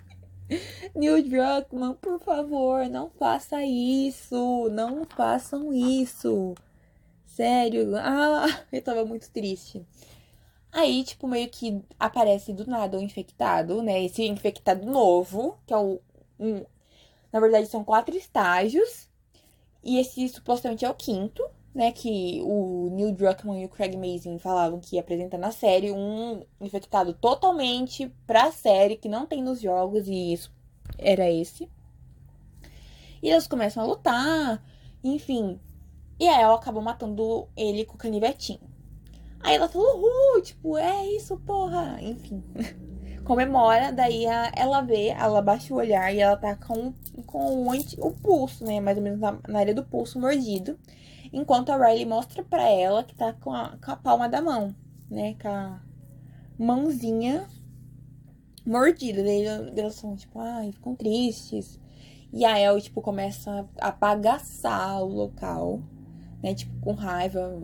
Neil 0.96 1.24
Druckmann, 1.24 1.96
por 1.96 2.20
favor, 2.20 2.88
não 2.88 3.10
faça 3.10 3.64
isso. 3.66 4.70
Não 4.70 5.06
façam 5.06 5.74
isso. 5.74 6.54
Sério. 7.26 7.96
Ah, 7.98 8.46
eu 8.72 8.82
tava 8.82 9.06
muito 9.06 9.30
triste. 9.32 9.86
Aí, 10.72 11.04
tipo, 11.04 11.28
meio 11.28 11.50
que 11.50 11.82
aparece 12.00 12.54
do 12.54 12.68
nada 12.68 12.98
o 12.98 13.02
infectado, 13.02 13.82
né? 13.82 14.04
Esse 14.04 14.24
infectado 14.28 14.86
novo, 14.86 15.58
que 15.66 15.74
é 15.74 15.78
o. 15.78 16.00
Um, 16.40 16.64
na 17.32 17.40
verdade, 17.40 17.68
são 17.68 17.84
quatro 17.84 18.16
estágios. 18.16 19.10
E 19.84 20.00
esse 20.00 20.28
supostamente 20.30 20.86
é 20.86 20.90
o 20.90 20.94
quinto, 20.94 21.44
né? 21.74 21.92
Que 21.92 22.42
o 22.44 22.90
Neil 22.92 23.14
Druckmann 23.14 23.62
e 23.62 23.66
o 23.66 23.70
Craig 23.70 23.96
Mazin 23.96 24.40
falavam 24.40 24.80
que 24.80 24.96
ia 24.96 25.02
apresentar 25.02 25.38
na 25.38 25.52
série 25.52 25.92
um 25.92 26.44
infectado 26.60 27.14
totalmente 27.14 28.12
pra 28.26 28.52
série, 28.52 28.98
que 28.98 29.10
não 29.10 29.26
tem 29.26 29.42
nos 29.42 29.62
jogos, 29.62 30.08
e 30.08 30.34
isso 30.34 30.52
era 30.98 31.30
esse. 31.30 31.70
E 33.22 33.30
eles 33.30 33.48
começam 33.48 33.84
a 33.84 33.88
lutar, 33.88 34.64
enfim. 35.04 35.60
E 36.20 36.28
aí 36.28 36.42
ela 36.42 36.56
acabou 36.56 36.82
matando 36.82 37.48
ele 37.56 37.86
com 37.86 37.96
o 37.96 37.98
canivetinho. 37.98 38.60
Aí 39.40 39.56
ela 39.56 39.70
falou, 39.70 40.00
uhul, 40.00 40.42
tipo, 40.42 40.78
é 40.78 41.06
isso, 41.08 41.38
porra. 41.38 42.00
Enfim. 42.02 42.44
comemora, 43.28 43.92
daí 43.92 44.26
a, 44.26 44.52
ela 44.56 44.82
vê, 44.82 45.10
ela 45.10 45.42
baixa 45.42 45.74
o 45.74 45.78
olhar 45.78 46.14
e 46.16 46.20
ela 46.20 46.38
tá 46.38 46.56
com, 46.56 46.94
com 47.26 47.68
o, 47.68 47.72
o 48.00 48.12
pulso, 48.14 48.64
né? 48.64 48.80
Mais 48.80 48.98
ou 48.98 49.04
menos 49.04 49.20
na, 49.20 49.38
na, 49.48 49.60
área 49.60 49.76
do 49.76 49.84
pulso 49.84 50.20
mordido. 50.20 50.80
Enquanto 51.34 51.70
a 51.72 51.78
Riley 51.78 52.06
mostra 52.06 52.42
pra 52.42 52.64
ela 52.70 53.04
que 53.04 53.14
tá 53.14 53.34
com 53.34 53.52
a, 53.54 53.78
com 53.84 53.92
a 53.92 53.96
palma 53.98 54.30
da 54.30 54.42
mão, 54.42 54.74
né? 55.10 55.36
Com 55.42 55.50
a 55.50 55.82
mãozinha 56.58 57.46
mordida. 58.66 59.22
Daí 59.22 59.46
elas 59.46 59.96
são 59.96 60.16
tipo, 60.16 60.40
ai, 60.40 60.72
ficam 60.72 60.96
tristes. 60.96 61.80
E 62.32 62.46
a 62.46 62.58
El, 62.58 62.80
tipo, 62.80 63.02
começa 63.02 63.68
a 63.80 63.92
bagaçar 63.92 65.02
o 65.04 65.08
local, 65.08 65.82
né? 66.42 66.54
Tipo, 66.54 66.80
com 66.80 66.94
raiva, 66.94 67.62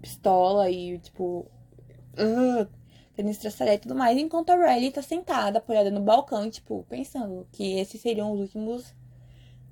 pistola 0.00 0.70
e, 0.70 0.98
tipo, 0.98 1.46
uh, 2.14 2.77
querendo 3.18 3.32
estressar 3.32 3.66
e 3.66 3.78
tudo 3.78 3.96
mais, 3.96 4.16
enquanto 4.16 4.50
a 4.50 4.54
Riley 4.56 4.92
tá 4.92 5.02
sentada, 5.02 5.58
apoiada 5.58 5.90
no 5.90 6.00
balcão, 6.00 6.48
tipo, 6.48 6.86
pensando 6.88 7.48
que 7.50 7.76
esses 7.80 8.00
seriam 8.00 8.30
os 8.30 8.38
últimos 8.38 8.94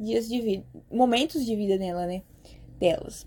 dias 0.00 0.26
de 0.26 0.41
vida, 0.41 0.67
momentos 0.91 1.47
de 1.47 1.55
vida 1.55 1.79
dela, 1.79 2.07
né? 2.07 2.25
Delas. 2.81 3.25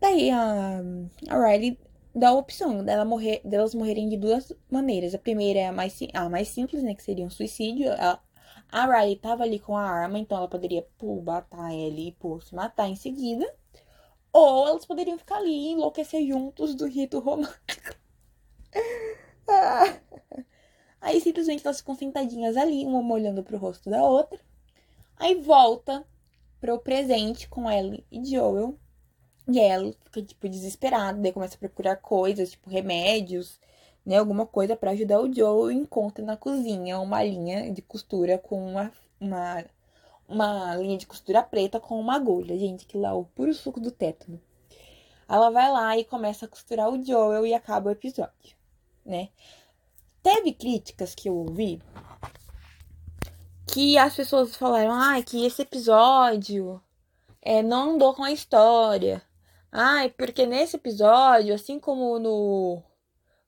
Daí 0.00 0.30
a, 0.30 0.80
a 1.28 1.48
Riley 1.48 1.76
dá 2.14 2.28
a 2.28 2.34
opção 2.34 2.84
dela 2.84 3.04
morrer, 3.04 3.40
delas 3.44 3.74
morrerem 3.74 4.08
de 4.08 4.16
duas 4.16 4.52
maneiras. 4.70 5.12
A 5.12 5.18
primeira 5.18 5.58
é 5.58 5.66
a 5.66 5.72
mais, 5.72 5.98
a 6.14 6.28
mais 6.28 6.46
simples, 6.46 6.84
né? 6.84 6.94
Que 6.94 7.02
seria 7.02 7.26
um 7.26 7.30
suicídio. 7.30 7.90
A, 7.94 8.20
a 8.70 8.86
Riley 8.86 9.16
tava 9.16 9.42
ali 9.42 9.58
com 9.58 9.76
a 9.76 9.82
arma, 9.82 10.20
então 10.20 10.38
ela 10.38 10.48
poderia 10.48 10.86
pô, 10.96 11.20
matar 11.20 11.74
ele 11.74 12.08
e 12.08 12.12
pô, 12.12 12.40
se 12.40 12.54
matar 12.54 12.88
em 12.88 12.94
seguida. 12.94 13.52
Ou 14.32 14.68
elas 14.68 14.86
poderiam 14.86 15.18
ficar 15.18 15.38
ali 15.38 15.50
e 15.50 15.72
enlouquecer 15.72 16.24
juntos 16.24 16.76
do 16.76 16.86
rito 16.86 17.18
romântico. 17.18 17.96
Aí 21.00 21.20
simplesmente 21.20 21.66
elas 21.66 21.78
ficam 21.78 21.94
sentadinhas 21.94 22.56
ali, 22.56 22.84
uma 22.84 23.12
olhando 23.12 23.42
pro 23.42 23.58
rosto 23.58 23.90
da 23.90 24.04
outra. 24.04 24.38
Aí 25.16 25.34
volta 25.34 26.06
pro 26.60 26.78
presente 26.78 27.48
com 27.48 27.70
Ellie 27.70 28.06
e 28.10 28.24
Joel. 28.24 28.78
E 29.48 29.58
ela 29.58 29.92
fica, 30.04 30.22
tipo, 30.22 30.48
desesperada, 30.48 31.18
daí 31.18 31.32
começa 31.32 31.56
a 31.56 31.58
procurar 31.58 31.96
coisas, 31.96 32.52
tipo, 32.52 32.70
remédios, 32.70 33.58
né? 34.06 34.18
Alguma 34.18 34.46
coisa 34.46 34.76
para 34.76 34.92
ajudar 34.92 35.20
o 35.20 35.32
Joel 35.32 35.72
e 35.72 35.74
encontra 35.74 36.24
na 36.24 36.36
cozinha 36.36 37.00
uma 37.00 37.22
linha 37.24 37.72
de 37.72 37.82
costura 37.82 38.38
com 38.38 38.64
uma, 38.64 38.92
uma, 39.20 39.64
uma 40.28 40.76
linha 40.76 40.96
de 40.96 41.06
costura 41.06 41.42
preta 41.42 41.80
com 41.80 41.98
uma 41.98 42.14
agulha. 42.14 42.56
Gente, 42.56 42.86
que 42.86 42.96
lá 42.96 43.12
o 43.14 43.24
puro 43.24 43.52
suco 43.52 43.80
do 43.80 43.90
tétano. 43.90 44.40
Ela 45.28 45.50
vai 45.50 45.70
lá 45.72 45.98
e 45.98 46.04
começa 46.04 46.44
a 46.46 46.48
costurar 46.48 46.88
o 46.90 47.04
Joel 47.04 47.44
e 47.46 47.54
acaba 47.54 47.88
o 47.88 47.92
episódio 47.92 48.61
né? 49.04 49.28
Teve 50.22 50.52
críticas 50.52 51.14
que 51.14 51.28
eu 51.28 51.36
ouvi 51.36 51.80
que 53.72 53.96
as 53.96 54.14
pessoas 54.14 54.54
falaram, 54.54 54.92
ah, 54.92 55.22
que 55.22 55.46
esse 55.46 55.62
episódio 55.62 56.80
é, 57.40 57.62
não 57.62 57.92
andou 57.92 58.14
com 58.14 58.22
a 58.22 58.30
história. 58.30 59.22
Ai, 59.70 60.10
porque 60.10 60.44
nesse 60.46 60.76
episódio, 60.76 61.54
assim 61.54 61.80
como 61.80 62.18
no, 62.18 62.82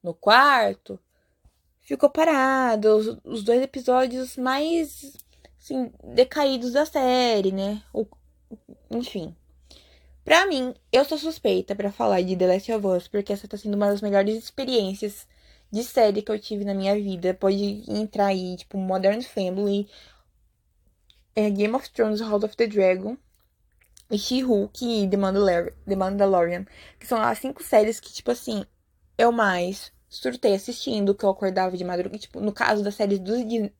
no 0.02 0.14
quarto, 0.14 0.98
ficou 1.82 2.08
parado. 2.08 2.96
Os, 2.96 3.18
os 3.22 3.42
dois 3.44 3.62
episódios 3.62 4.38
mais, 4.38 5.14
assim, 5.60 5.92
decaídos 6.02 6.72
da 6.72 6.86
série, 6.86 7.52
né? 7.52 7.82
O, 7.92 8.06
enfim. 8.90 9.36
Pra 10.24 10.46
mim, 10.46 10.74
eu 10.90 11.04
sou 11.04 11.18
suspeita 11.18 11.74
para 11.74 11.92
falar 11.92 12.22
de 12.22 12.34
The 12.34 12.46
Last 12.46 12.72
of 12.72 12.86
Us, 12.86 13.08
porque 13.08 13.32
essa 13.32 13.46
tá 13.46 13.58
sendo 13.58 13.74
uma 13.74 13.88
das 13.90 14.00
melhores 14.00 14.38
experiências 14.38 15.26
de 15.74 15.82
série 15.82 16.22
que 16.22 16.30
eu 16.30 16.38
tive 16.38 16.64
na 16.64 16.72
minha 16.72 16.94
vida. 16.94 17.34
Pode 17.34 17.82
entrar 17.88 18.26
aí, 18.26 18.56
tipo, 18.56 18.78
Modern 18.78 19.20
Family, 19.22 19.88
é, 21.34 21.50
Game 21.50 21.74
of 21.74 21.90
Thrones, 21.90 22.20
House 22.20 22.44
of 22.44 22.56
the 22.56 22.66
Dragon, 22.66 23.16
e 24.10 24.18
She-Hulk 24.18 24.84
e 24.84 25.08
The, 25.08 25.16
the 25.86 25.96
Mandalorian. 25.96 26.64
Que 26.98 27.06
são 27.06 27.20
as 27.20 27.38
cinco 27.38 27.62
séries 27.62 27.98
que, 27.98 28.12
tipo 28.12 28.30
assim, 28.30 28.64
eu 29.18 29.32
mais 29.32 29.92
surtei 30.08 30.54
assistindo, 30.54 31.14
que 31.14 31.24
eu 31.24 31.30
acordava 31.30 31.76
de 31.76 31.84
madrugada. 31.84 32.18
Tipo, 32.18 32.40
no 32.40 32.52
caso 32.52 32.84
das 32.84 32.94
séries 32.94 33.18
do, 33.18 33.32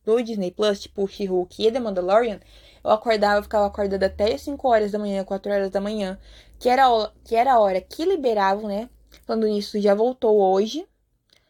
do 0.03 0.21
Disney 0.21 0.51
Plus, 0.51 0.81
tipo 0.81 1.07
She-Hulk 1.07 1.65
e 1.65 1.71
The 1.71 1.79
Mandalorian, 1.79 2.41
eu 2.83 2.91
acordava, 2.91 3.39
eu 3.39 3.43
ficava 3.43 3.65
acordada 3.67 4.05
até 4.07 4.37
5 4.37 4.67
horas 4.67 4.91
da 4.91 4.99
manhã, 4.99 5.23
4 5.23 5.51
horas 5.51 5.69
da 5.71 5.79
manhã, 5.79 6.19
que 6.59 6.67
era, 6.67 6.85
que 7.23 7.35
era 7.35 7.53
a 7.53 7.59
hora 7.59 7.79
que 7.79 8.03
liberavam, 8.03 8.67
né? 8.67 8.89
Falando 9.25 9.47
nisso, 9.47 9.79
já 9.79 9.95
voltou 9.95 10.41
hoje, 10.41 10.85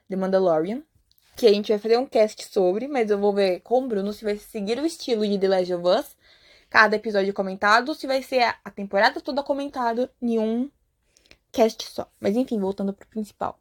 The 0.09 0.15
Mandalorian, 0.15 0.83
que 1.35 1.47
a 1.47 1.53
gente 1.53 1.71
vai 1.71 1.79
fazer 1.79 1.97
um 1.97 2.05
cast 2.05 2.45
sobre, 2.51 2.87
mas 2.87 3.09
eu 3.09 3.17
vou 3.17 3.33
ver 3.33 3.59
com 3.61 3.83
o 3.83 3.87
Bruno 3.87 4.13
se 4.13 4.23
vai 4.23 4.37
seguir 4.37 4.79
o 4.79 4.85
estilo 4.85 5.27
de 5.27 5.37
The 5.37 5.47
Last 5.47 5.73
of 5.73 5.87
Us, 5.87 6.15
cada 6.69 6.95
episódio 6.95 7.33
comentado, 7.33 7.93
se 7.93 8.07
vai 8.07 8.21
ser 8.23 8.55
a 8.63 8.71
temporada 8.71 9.19
toda 9.21 9.43
comentada 9.43 10.11
em 10.21 10.39
um 10.39 10.69
cast 11.51 11.83
só. 11.89 12.09
Mas 12.19 12.35
enfim, 12.35 12.59
voltando 12.59 12.93
pro 12.93 13.07
principal. 13.07 13.59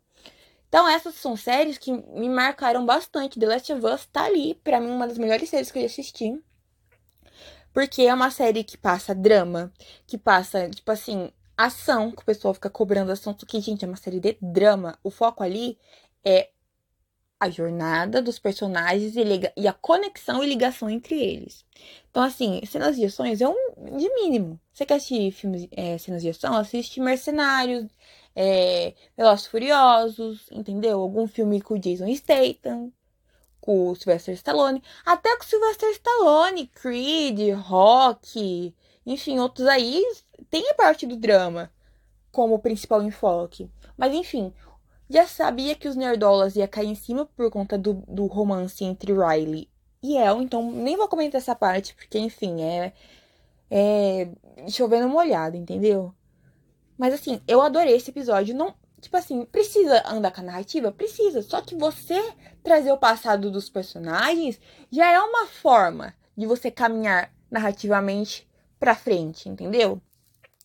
Então, 0.69 0.89
essas 0.89 1.15
são 1.15 1.37
séries 1.37 1.79
que 1.79 1.93
me 1.93 2.29
marcaram 2.29 2.85
bastante. 2.85 3.39
The 3.39 3.47
Last 3.47 3.73
of 3.73 3.87
Us 3.87 4.07
tá 4.07 4.25
ali, 4.25 4.57
pra 4.57 4.81
mim, 4.81 4.91
uma 4.91 5.07
das 5.07 5.17
melhores 5.17 5.49
séries 5.49 5.71
que 5.71 5.79
eu 5.79 5.83
já 5.83 5.87
assisti. 5.87 6.43
Porque 7.73 8.03
é 8.03 8.13
uma 8.13 8.29
série 8.33 8.65
que 8.65 8.77
passa 8.77 9.15
drama, 9.15 9.73
que 10.05 10.19
passa, 10.19 10.69
tipo 10.69 10.91
assim, 10.91 11.31
ação, 11.57 12.11
que 12.11 12.23
o 12.23 12.25
pessoal 12.25 12.55
fica 12.55 12.69
cobrando. 12.69 13.15
Só 13.15 13.33
que, 13.35 13.61
gente, 13.61 13.85
é 13.85 13.89
uma 13.89 13.97
série 13.97 14.19
de 14.19 14.37
drama. 14.43 14.99
O 15.05 15.11
foco 15.13 15.45
ali 15.45 15.79
é 16.25 16.51
a 17.39 17.51
jornada 17.51 18.23
dos 18.23 18.39
personagens 18.39 19.17
e, 19.17 19.23
e, 19.57 19.69
a 19.69 19.73
conexão 19.73 20.43
e 20.43 20.47
ligação 20.47 20.89
entre 20.89 21.21
eles. 21.21 21.65
Então, 22.11 22.23
assim, 22.23 22.61
cenas 22.67 22.97
de 22.97 23.05
ações 23.05 23.41
é 23.41 23.49
um 23.49 23.97
de 23.97 24.09
mínimo. 24.15 24.59
Você 24.73 24.87
quer 24.87 24.95
assistir 24.95 25.31
filmes, 25.33 25.69
é, 25.73 25.99
cenas 25.99 26.23
de 26.23 26.31
ação? 26.31 26.55
Assiste 26.55 27.01
Mercenários, 27.01 27.87
é, 28.35 28.95
Velozes 29.17 29.47
Furiosos, 29.47 30.47
entendeu? 30.51 31.01
Algum 31.01 31.27
filme 31.27 31.61
com 31.61 31.75
o 31.75 31.79
Jason 31.79 32.09
Statham 32.15 32.93
com 33.65 33.89
o 33.89 33.97
Sylvester 33.97 34.35
Stallone, 34.35 34.83
até 35.07 35.35
com 35.39 35.43
o 35.43 35.47
Sylvester 35.47 35.89
Stallone, 35.93 36.67
Creed, 36.67 37.55
Rock, 37.57 38.75
enfim, 39.07 39.39
outros 39.39 39.67
aí 39.67 40.05
tem 40.51 40.69
a 40.69 40.75
parte 40.75 41.07
do 41.07 41.17
drama 41.17 41.73
como 42.31 42.59
principal 42.59 43.03
enfoque. 43.03 43.71
Mas 43.97 44.13
enfim, 44.13 44.53
já 45.09 45.27
sabia 45.27 45.75
que 45.75 45.89
os 45.89 45.97
nerdolas 45.97 46.57
ia 46.57 46.69
cair 46.69 46.89
em 46.89 46.95
cima 46.95 47.27
por 47.27 47.51
conta 47.51 47.77
do, 47.77 47.95
do 48.09 48.27
romance 48.27 48.85
entre 48.85 49.13
Riley 49.13 49.69
e 50.03 50.17
El, 50.17 50.43
então 50.43 50.71
nem 50.71 50.97
vou 50.97 51.09
comentar 51.09 51.41
essa 51.41 51.55
parte, 51.55 51.95
porque 51.95 52.19
enfim, 52.19 52.63
é, 52.63 52.93
é 53.71 54.29
chovendo 54.69 55.09
molhado, 55.09 55.57
entendeu? 55.57 56.15
Mas 56.97 57.15
assim, 57.15 57.41
eu 57.47 57.61
adorei 57.61 57.97
esse 57.97 58.11
episódio. 58.11 58.55
Não, 58.55 58.75
Tipo 59.05 59.19
assim, 59.19 59.45
precisa 59.45 60.03
andar 60.09 60.31
com 60.31 60.41
a 60.41 60.45
narrativa? 60.45 60.91
Precisa. 60.91 61.43
Só 61.43 61.61
que 61.61 61.75
você 61.75 62.19
trazer 62.63 62.91
o 62.91 62.97
passado 62.97 63.51
dos 63.51 63.69
personagens 63.69 64.59
já 64.91 65.13
é 65.13 65.21
uma 65.21 65.47
forma 65.47 66.15
de 66.35 66.47
você 66.47 66.71
caminhar 66.71 67.31
narrativamente 67.51 68.49
pra 68.81 68.95
frente, 68.95 69.47
entendeu? 69.47 70.01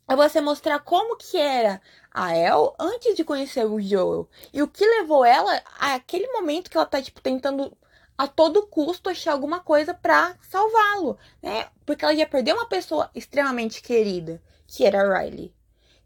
É 0.08 0.16
você 0.16 0.40
mostrar 0.40 0.80
como 0.80 1.18
que 1.18 1.36
era 1.36 1.82
a 2.12 2.36
El 2.36 2.76
antes 2.80 3.16
de 3.16 3.24
conhecer 3.24 3.66
o 3.66 3.80
Joel. 3.80 4.28
E 4.54 4.62
o 4.62 4.68
que 4.68 4.86
levou 4.86 5.24
ela 5.24 5.62
àquele 5.80 6.28
momento 6.32 6.70
que 6.70 6.78
ela 6.78 6.86
tá, 6.86 7.02
tipo, 7.02 7.22
tentando 7.22 7.76
a 8.18 8.28
todo 8.28 8.68
custo 8.68 9.10
achar 9.10 9.32
alguma 9.32 9.62
coisa 9.62 9.94
para 9.94 10.36
salvá-lo, 10.42 11.18
né? 11.42 11.68
Porque 11.86 12.04
ela 12.04 12.16
já 12.16 12.26
perdeu 12.26 12.56
uma 12.56 12.68
pessoa 12.68 13.10
extremamente 13.16 13.82
querida, 13.82 14.42
que 14.68 14.86
era 14.86 15.02
a 15.02 15.22
Riley. 15.22 15.54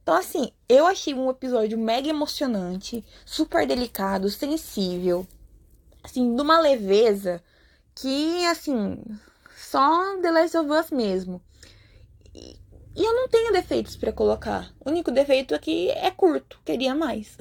Então, 0.03 0.15
assim, 0.15 0.51
eu 0.67 0.85
achei 0.85 1.13
um 1.13 1.29
episódio 1.29 1.77
mega 1.77 2.09
emocionante, 2.09 3.03
super 3.25 3.65
delicado, 3.65 4.29
sensível, 4.29 5.25
assim, 6.03 6.35
de 6.35 6.41
uma 6.41 6.59
leveza 6.59 7.41
que, 7.95 8.45
assim, 8.45 9.01
só 9.55 10.17
The 10.21 10.29
Last 10.29 10.57
of 10.57 10.69
Us 10.69 10.91
mesmo. 10.91 11.41
E, 12.95 13.03
eu 13.03 13.13
não 13.15 13.27
tenho 13.27 13.51
defeitos 13.51 13.95
para 13.95 14.13
colocar. 14.13 14.71
O 14.79 14.89
único 14.89 15.11
defeito 15.11 15.53
é 15.55 15.59
que 15.59 15.89
é 15.91 16.11
curto, 16.11 16.59
queria 16.63 16.93
mais. 16.93 17.37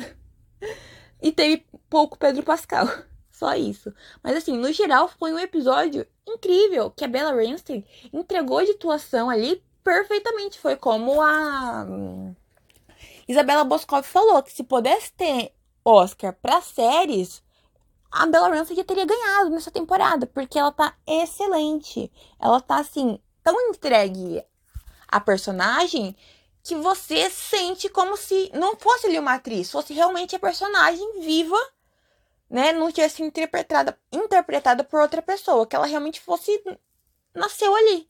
e 1.21 1.33
teve 1.33 1.67
pouco 1.89 2.19
Pedro 2.19 2.43
Pascal. 2.43 2.87
Só 3.31 3.55
isso. 3.55 3.93
Mas 4.23 4.37
assim, 4.37 4.57
no 4.57 4.73
geral, 4.73 5.09
foi 5.09 5.33
um 5.33 5.39
episódio 5.39 6.07
incrível 6.29 6.91
que 6.91 7.05
a 7.05 7.09
Bella 7.09 7.33
Ramsey 7.33 7.85
entregou 8.13 8.65
de 8.65 8.73
atuação 8.73 9.29
ali 9.29 9.63
perfeitamente. 9.83 10.59
Foi 10.59 10.77
como 10.77 11.21
a 11.21 11.87
Isabela 13.29 13.65
Boscov 13.65 14.05
falou 14.05 14.43
que 14.43 14.53
se 14.53 14.63
pudesse 14.63 15.13
ter 15.13 15.53
Oscar 15.85 16.33
para 16.41 16.61
séries, 16.61 17.43
a 18.11 18.27
Bella 18.27 18.49
Ramsey 18.49 18.77
já 18.77 18.85
teria 18.85 19.07
ganhado 19.07 19.51
nessa 19.51 19.71
temporada, 19.71 20.27
porque 20.27 20.59
ela 20.59 20.71
tá 20.71 20.95
excelente. 21.07 22.13
Ela 22.39 22.61
tá 22.61 22.79
assim, 22.79 23.19
tão 23.43 23.59
entregue 23.71 24.45
a 25.13 25.21
personagem 25.21 26.17
que 26.63 26.75
você 26.75 27.29
sente 27.29 27.89
como 27.91 28.17
se 28.17 28.51
não 28.55 28.75
fosse 28.77 29.07
ali 29.07 29.19
uma 29.19 29.35
atriz, 29.35 29.71
fosse 29.71 29.93
realmente 29.93 30.35
a 30.35 30.39
personagem 30.39 31.21
viva, 31.21 31.59
né? 32.49 32.73
Não 32.73 32.91
tivesse 32.91 33.23
interpretada, 33.23 33.99
interpretada 34.11 34.83
por 34.83 35.01
outra 35.01 35.21
pessoa, 35.21 35.67
que 35.67 35.77
ela 35.77 35.87
realmente 35.87 36.19
fosse 36.19 36.51
nasceu 37.35 37.75
ali. 37.75 38.09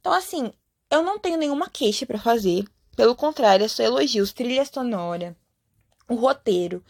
Então 0.00 0.12
assim, 0.12 0.52
eu 0.90 1.02
não 1.02 1.18
tenho 1.18 1.36
nenhuma 1.36 1.68
queixa 1.68 2.06
para 2.06 2.18
fazer. 2.18 2.64
Pelo 2.96 3.16
contrário, 3.16 3.64
é 3.64 3.68
só 3.68 3.82
elogios, 3.82 4.32
trilha 4.32 4.64
sonora, 4.64 5.36
o 6.08 6.14
roteiro. 6.14 6.84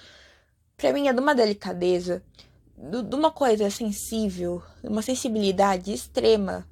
Pra 0.77 0.93
mim 0.93 1.09
é 1.09 1.13
de 1.13 1.21
uma 1.21 1.35
delicadeza, 1.35 2.23
de 2.77 3.17
uma 3.17 3.31
coisa 3.31 3.71
sensível, 3.71 4.63
uma 4.83 5.01
sensibilidade 5.01 5.91
extrema 5.91 6.69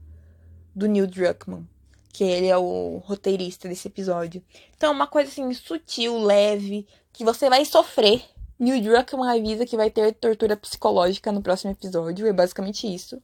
do 0.75 0.87
Neil 0.87 1.07
Druckmann, 1.07 1.67
que 2.13 2.23
ele 2.23 2.47
é 2.47 2.57
o 2.57 3.03
roteirista 3.05 3.69
desse 3.69 3.89
episódio. 3.89 4.45
Então 4.77 4.91
é 4.91 4.93
uma 4.93 5.07
coisa 5.07 5.31
assim 5.31 5.53
sutil, 5.55 6.19
leve, 6.19 6.87
que 7.13 7.25
você 7.25 7.49
vai 7.49 7.65
sofrer. 7.65 8.23
Neil 8.59 8.83
Druckmann 8.83 9.39
avisa 9.39 9.67
que 9.67 9.77
vai 9.77 9.91
ter 9.91 10.13
tortura 10.15 10.57
psicológica 10.57 11.33
no 11.33 11.43
próximo 11.43 11.73
episódio, 11.73 12.27
é 12.27 12.33
basicamente 12.33 12.87
isso. 12.87 13.21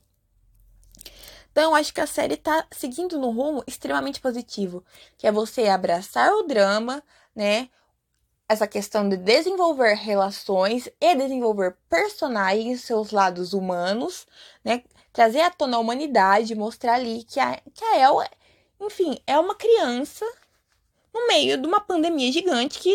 Então, 1.53 1.71
eu 1.71 1.75
acho 1.75 1.93
que 1.93 2.01
a 2.01 2.07
série 2.07 2.37
tá 2.37 2.67
seguindo 2.71 3.19
num 3.19 3.33
rumo 3.33 3.65
extremamente 3.67 4.21
positivo, 4.21 4.85
que 5.17 5.27
é 5.27 5.33
você 5.33 5.67
abraçar 5.67 6.33
o 6.33 6.45
drama, 6.45 7.03
né? 7.35 7.69
Essa 8.49 8.67
questão 8.67 9.09
de 9.09 9.17
desenvolver 9.17 9.95
relações 9.95 10.89
e 11.01 11.15
desenvolver 11.17 11.77
personagens, 11.89 12.83
seus 12.83 13.11
lados 13.11 13.53
humanos, 13.53 14.27
né? 14.65 14.85
Trazer 15.13 15.41
à 15.41 15.51
tona 15.51 15.77
a 15.77 15.81
humanidade, 15.81 16.55
mostrar 16.55 16.95
ali 16.95 17.25
que 17.25 17.41
a, 17.41 17.61
que 17.75 17.85
a 17.85 17.99
El, 17.99 18.21
enfim, 18.81 19.19
é 19.27 19.39
uma 19.39 19.55
criança 19.55 20.25
no 21.13 21.27
meio 21.27 21.61
de 21.61 21.67
uma 21.67 21.81
pandemia 21.81 22.31
gigante 22.33 22.79
que 22.79 22.95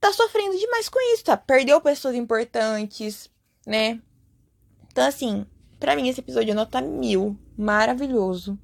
tá 0.00 0.12
sofrendo 0.12 0.58
demais 0.58 0.88
com 0.88 0.98
isso, 1.14 1.24
tá? 1.24 1.36
Perdeu 1.36 1.80
pessoas 1.80 2.14
importantes, 2.14 3.30
né? 3.66 4.00
Então, 4.90 5.06
assim, 5.06 5.46
para 5.78 5.96
mim 5.96 6.08
esse 6.08 6.20
episódio 6.20 6.52
é 6.52 6.54
nota 6.54 6.80
mil 6.80 7.38
maravilhoso. 7.56 8.58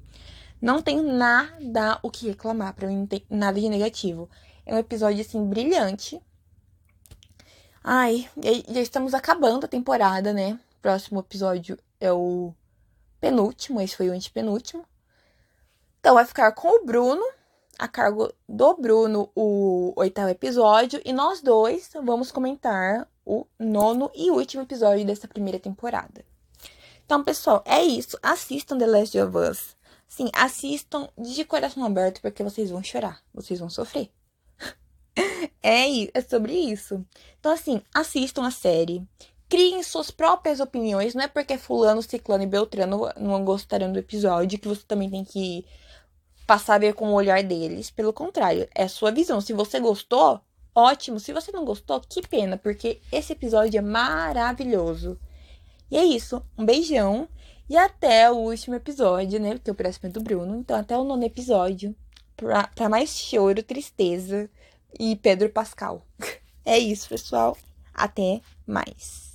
Não 0.61 0.81
tenho 0.81 1.01
nada 1.01 1.99
o 2.03 2.11
que 2.11 2.27
reclamar, 2.27 2.73
para 2.75 2.87
mim 2.87 2.97
não 2.97 3.07
tem 3.07 3.25
nada 3.29 3.59
de 3.59 3.67
negativo. 3.67 4.29
É 4.65 4.75
um 4.75 4.77
episódio 4.77 5.21
assim 5.21 5.43
brilhante. 5.43 6.21
Ai, 7.83 8.29
já 8.69 8.79
estamos 8.79 9.15
acabando 9.15 9.65
a 9.65 9.69
temporada, 9.69 10.31
né? 10.31 10.59
Próximo 10.81 11.19
episódio 11.19 11.79
é 11.99 12.11
o 12.13 12.53
penúltimo, 13.19 13.81
esse 13.81 13.95
foi 13.95 14.09
o 14.09 14.13
antepenúltimo. 14.13 14.85
Então 16.01 16.15
vai 16.15 16.25
ficar 16.25 16.51
com 16.53 16.81
o 16.81 16.83
Bruno, 16.83 17.23
a 17.77 17.87
cargo 17.87 18.33
do 18.49 18.73
Bruno, 18.73 19.29
o 19.35 19.93
oitavo 19.95 20.29
episódio, 20.29 20.99
e 21.05 21.13
nós 21.13 21.41
dois 21.41 21.91
vamos 22.03 22.31
comentar 22.31 23.07
o 23.23 23.45
nono 23.59 24.09
e 24.15 24.31
último 24.31 24.63
episódio 24.63 25.05
dessa 25.05 25.27
primeira 25.27 25.59
temporada. 25.59 26.25
Então, 27.05 27.23
pessoal, 27.23 27.63
é 27.67 27.83
isso. 27.83 28.17
Assistam 28.23 28.79
The 28.79 28.87
Last 28.87 29.19
of 29.19 29.37
Us. 29.37 29.75
Sim, 30.07 30.31
assistam 30.33 31.07
de 31.15 31.45
coração 31.45 31.85
aberto 31.85 32.19
porque 32.19 32.43
vocês 32.43 32.71
vão 32.71 32.83
chorar, 32.83 33.21
vocês 33.31 33.59
vão 33.59 33.69
sofrer. 33.69 34.09
É, 35.63 35.85
é 36.17 36.21
sobre 36.21 36.53
isso. 36.53 37.05
Então, 37.39 37.51
assim, 37.51 37.83
assistam 37.93 38.43
a 38.43 38.49
série. 38.49 39.07
Criem 39.47 39.83
suas 39.83 40.09
próprias 40.09 40.59
opiniões. 40.59 41.13
Não 41.13 41.21
é 41.21 41.27
porque 41.27 41.57
fulano, 41.57 42.01
ciclano 42.01 42.43
e 42.43 42.47
beltrano 42.47 43.11
não 43.17 43.45
gostaram 43.45 43.91
do 43.91 43.99
episódio 43.99 44.57
que 44.57 44.67
você 44.67 44.81
também 44.87 45.09
tem 45.09 45.23
que 45.23 45.63
passar 46.51 46.75
a 46.75 46.79
ver 46.79 46.93
com 46.95 47.07
o 47.07 47.13
olhar 47.13 47.41
deles. 47.41 47.89
Pelo 47.89 48.11
contrário, 48.11 48.67
é 48.75 48.83
a 48.83 48.89
sua 48.89 49.09
visão. 49.09 49.39
Se 49.39 49.53
você 49.53 49.79
gostou, 49.79 50.41
ótimo. 50.75 51.17
Se 51.17 51.31
você 51.31 51.49
não 51.49 51.63
gostou, 51.63 52.01
que 52.01 52.21
pena, 52.27 52.57
porque 52.57 52.99
esse 53.09 53.31
episódio 53.31 53.77
é 53.77 53.81
maravilhoso. 53.81 55.17
E 55.89 55.95
é 55.95 56.03
isso. 56.03 56.45
Um 56.57 56.65
beijão. 56.65 57.25
E 57.69 57.77
até 57.77 58.29
o 58.29 58.35
último 58.35 58.75
episódio, 58.75 59.39
né? 59.39 59.53
Porque 59.53 59.71
o 59.71 59.75
próximo 59.75 60.09
é 60.09 60.11
do 60.11 60.19
Bruno. 60.19 60.57
Então, 60.57 60.77
até 60.77 60.97
o 60.97 61.05
nono 61.05 61.23
episódio. 61.23 61.95
Pra, 62.35 62.67
pra 62.67 62.89
mais 62.89 63.11
choro, 63.17 63.63
tristeza 63.63 64.49
e 64.99 65.15
Pedro 65.15 65.49
Pascal. 65.49 66.05
É 66.63 66.77
isso, 66.77 67.09
pessoal. 67.09 67.57
Até 67.91 68.39
mais. 68.67 69.30